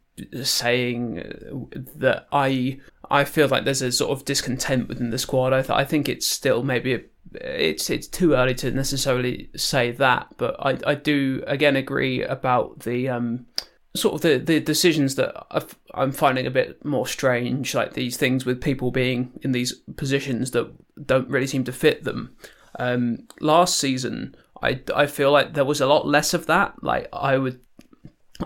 [0.43, 2.80] saying uh, that I
[3.11, 5.53] I feel like there's a sort of discontent within the squad.
[5.53, 7.01] I th- I think it's still maybe a
[7.35, 12.81] it's it's too early to necessarily say that, but I I do again agree about
[12.81, 13.47] the um
[13.95, 18.16] sort of the the decisions that i am finding a bit more strange, like these
[18.16, 20.72] things with people being in these positions that
[21.07, 22.37] don't really seem to fit them.
[22.78, 26.83] Um, last season, I I feel like there was a lot less of that.
[26.83, 27.61] Like I would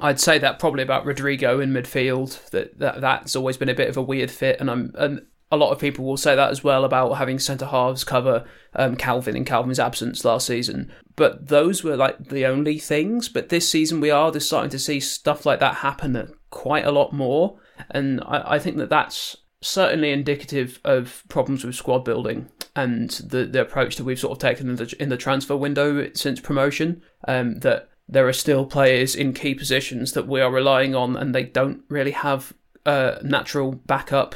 [0.01, 2.51] I'd say that probably about Rodrigo in midfield.
[2.51, 5.57] That, that that's always been a bit of a weird fit, and I'm and a
[5.57, 9.37] lot of people will say that as well about having centre halves cover um, Kalvin
[9.37, 10.93] in Kalvin's absence last season.
[11.17, 13.29] But those were like the only things.
[13.29, 16.93] But this season, we are just starting to see stuff like that happen quite a
[16.93, 17.59] lot more.
[17.91, 23.47] And I, I think that that's certainly indicative of problems with squad building and the,
[23.47, 27.03] the approach that we've sort of taken in the, in the transfer window since promotion.
[27.27, 31.35] Um, that there are still players in key positions that we are relying on, and
[31.35, 32.53] they don't really have
[32.85, 34.35] a natural backup.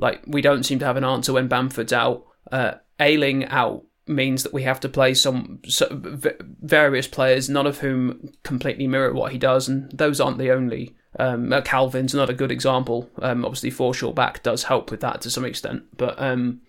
[0.00, 2.24] Like we don't seem to have an answer when Bamford's out.
[2.50, 6.20] Uh, Ayling out means that we have to play some, some
[6.60, 10.96] various players, none of whom completely mirror what he does, and those aren't the only.
[11.18, 13.08] Um, uh, Kalvin's not a good example.
[13.20, 16.62] Um, obviously, Forshaw back does help with that to some extent, but um,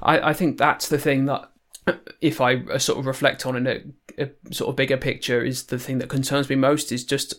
[0.00, 1.50] I, I think that's the thing that,
[2.20, 5.64] if I uh, sort of reflect on in a, a, sort of bigger picture, is
[5.64, 7.34] the thing that concerns me most is just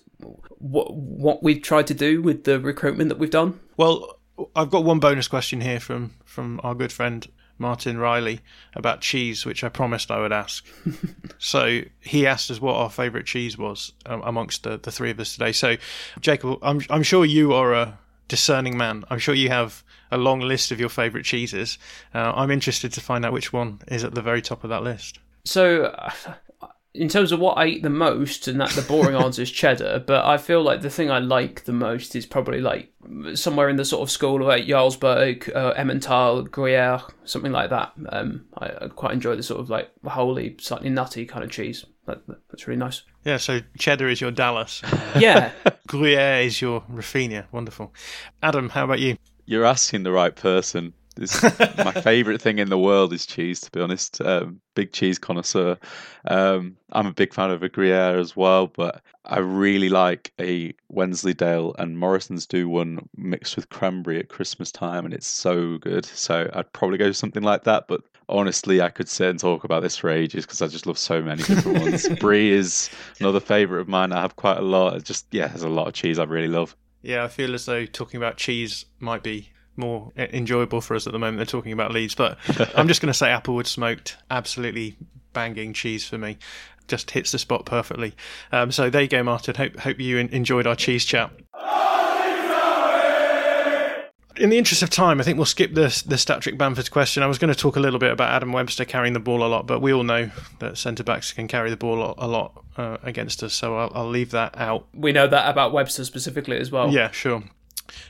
[0.60, 3.60] what what we've tried to do with the recruitment that we've done.
[3.78, 4.20] Well,
[4.56, 7.28] I've got one bonus question here from from our good friend
[7.58, 8.42] Martin Riley
[8.76, 10.66] about cheese, which I promised I would ask.
[11.38, 15.20] so he asked us what our favourite cheese was um, amongst the, the three of
[15.20, 15.52] us today.
[15.52, 15.78] So,
[16.20, 19.06] Jacob, I'm, I'm sure you are a discerning man.
[19.10, 21.78] I'm sure you have a long list of your favourite cheeses.
[22.14, 24.84] Uh, I'm interested to find out which one is at the very top of that
[24.84, 25.20] list.
[25.46, 26.12] So, uh,
[26.94, 30.04] in terms of what I eat the most, and that the boring answer is cheddar,
[30.06, 32.92] but I feel like the thing I like the most is probably like
[33.34, 37.94] somewhere in the sort of school of like Jarlsberg, uh, Emmental, Gruyere, something like that.
[38.10, 41.86] Um, I, I, quite enjoy the sort of like holy, slightly nutty kind of cheese.
[42.06, 43.02] That, that's really nice.
[43.24, 44.82] Yeah, so cheddar is your Dallas.
[45.18, 45.52] yeah.
[45.88, 47.46] Gruyere is your Raphinha.
[47.52, 47.94] Wonderful.
[48.42, 49.18] Adam, how about you?
[49.46, 50.94] You're asking the right person.
[51.18, 54.20] My favourite thing in the world is cheese, to be honest.
[54.22, 55.78] Um, big cheese connoisseur.
[56.26, 60.74] Um, I'm a big fan of a Gruyere as well, but I really like a
[60.90, 66.06] Wensleydale and Morrison's do one mixed with cranberry at Christmas time, and it's so good.
[66.06, 67.88] So I'd probably go something like that.
[67.88, 70.98] But honestly, I could sit and talk about this for ages because I just love
[70.98, 72.10] so many different ones.
[72.20, 72.90] Brie is
[73.20, 74.12] another favourite of mine.
[74.12, 74.98] I have quite a lot.
[74.98, 76.76] It just yeah, there's a lot of cheese I really love.
[77.02, 81.14] Yeah, I feel as though talking about cheese might be more enjoyable for us at
[81.14, 82.16] the moment than talking about Leeds.
[82.16, 82.38] But
[82.76, 84.96] I'm just going to say Applewood smoked, absolutely
[85.34, 86.38] banging cheese for me.
[86.88, 88.14] Just hits the spot perfectly.
[88.52, 89.56] Um, so there you go, Martin.
[89.56, 91.32] Hope hope you enjoyed our cheese chat.
[94.36, 97.24] In the interest of time, I think we'll skip the the Statric Bamford's question.
[97.24, 99.48] I was going to talk a little bit about Adam Webster carrying the ball a
[99.48, 102.98] lot, but we all know that centre backs can carry the ball a lot uh,
[103.04, 104.88] against us, so I'll, I'll leave that out.
[104.94, 106.92] We know that about Webster specifically as well.
[106.92, 107.44] Yeah, sure.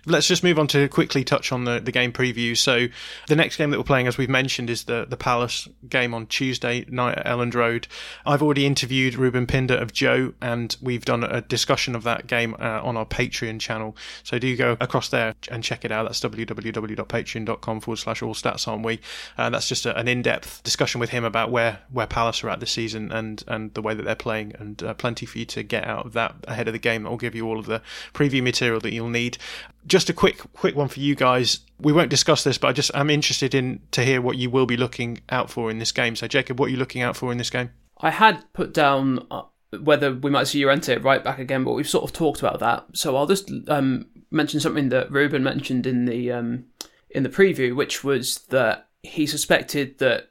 [0.05, 2.57] Let's just move on to quickly touch on the, the game preview.
[2.57, 2.87] So,
[3.27, 6.27] the next game that we're playing, as we've mentioned, is the, the Palace game on
[6.27, 7.87] Tuesday night at Elland Road.
[8.25, 12.55] I've already interviewed Ruben Pinder of Joe, and we've done a discussion of that game
[12.59, 13.95] uh, on our Patreon channel.
[14.23, 16.03] So, do go across there and check it out.
[16.03, 18.99] That's www.patreon.com forward slash all stats, aren't we?
[19.37, 22.49] Uh, that's just a, an in depth discussion with him about where, where Palace are
[22.49, 25.45] at this season and, and the way that they're playing, and uh, plenty for you
[25.45, 27.03] to get out of that ahead of the game.
[27.03, 27.81] That will give you all of the
[28.13, 29.37] preview material that you'll need
[29.85, 31.59] just a quick quick one for you guys.
[31.79, 34.65] We won't discuss this, but I just I'm interested in to hear what you will
[34.65, 36.15] be looking out for in this game.
[36.15, 37.71] So, Jacob, what are you looking out for in this game?
[37.99, 39.43] I had put down uh,
[39.81, 42.85] whether we might see Llorente right back again, but we've sort of talked about that.
[42.93, 46.65] So I'll just um, mention something that Ruben mentioned in the um,
[47.09, 50.29] in the preview, which was that he suspected that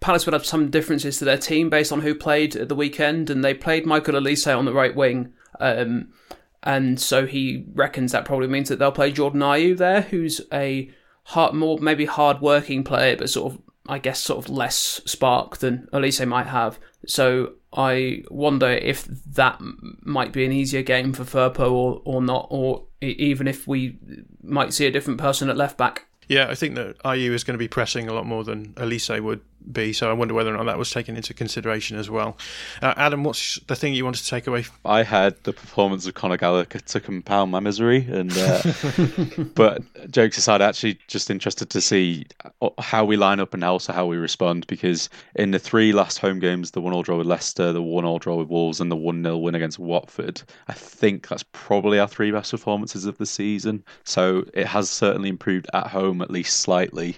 [0.00, 3.30] Palace would have some differences to their team based on who played at the weekend,
[3.30, 5.32] and they played Michael Olise on the right wing.
[5.60, 6.12] Um,
[6.62, 10.90] and so he reckons that probably means that they'll play Jordan Ayew there, who's a
[11.24, 15.58] hard, more maybe hard working player, but sort of I guess sort of less spark
[15.58, 16.78] than Olise might have.
[17.06, 19.60] So I wonder if that
[20.02, 23.98] might be an easier game for Firpo or or not, or even if we
[24.42, 26.06] might see a different person at left back.
[26.28, 29.20] Yeah, I think that Ayew is going to be pressing a lot more than Olise
[29.20, 29.92] would be.
[29.92, 32.36] So I wonder whether or not that was taken into consideration as well.
[32.80, 34.64] Uh, Adam, what's the thing you wanted to take away?
[34.84, 38.62] I had the performance of Conor Gallagher to compound my misery, and uh,
[39.54, 42.26] but jokes aside, actually just interested to see
[42.60, 46.18] uh, how we line up and also how we respond because in the three last
[46.18, 48.90] home games, the one all draw with Leicester, the one all draw with Wolves, and
[48.90, 53.18] the one 0 win against Watford, I think that's probably our three best performances of
[53.18, 53.84] the season.
[54.04, 57.16] So it has certainly improved at home at least slightly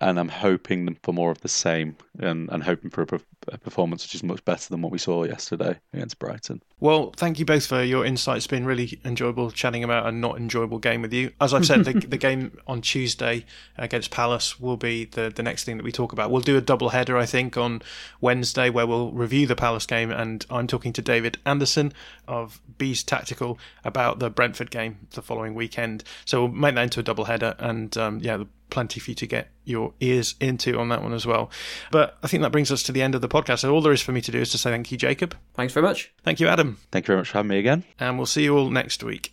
[0.00, 4.04] and I'm hoping for more of the same and, and hoping for a, a, performance
[4.04, 6.62] which is much better than what we saw yesterday against Brighton.
[6.80, 8.38] Well, thank you both for your insights.
[8.38, 11.32] It's been really enjoyable chatting about a not enjoyable game with you.
[11.40, 13.44] As I've said, the, the, game on Tuesday
[13.78, 16.30] against Palace will be the, the next thing that we talk about.
[16.30, 17.82] We'll do a double header, I think, on
[18.20, 21.92] Wednesday where we'll review the Palace game, and I'm talking to David Anderson
[22.26, 26.04] of Bees Tactical about the Brentford game the following weekend.
[26.24, 29.26] So we'll make that into a double header, and um, yeah, plenty for you to
[29.26, 31.50] get your ears into on that one as well.
[31.90, 33.60] But I think that brings us to the end of the podcast.
[33.60, 35.36] So all there is for me to do is to say thank you, Jacob.
[35.54, 36.12] Thanks very much.
[36.22, 36.78] Thank you, Adam.
[36.90, 37.84] Thank you very much for having me again.
[37.98, 39.32] And we'll see you all next week.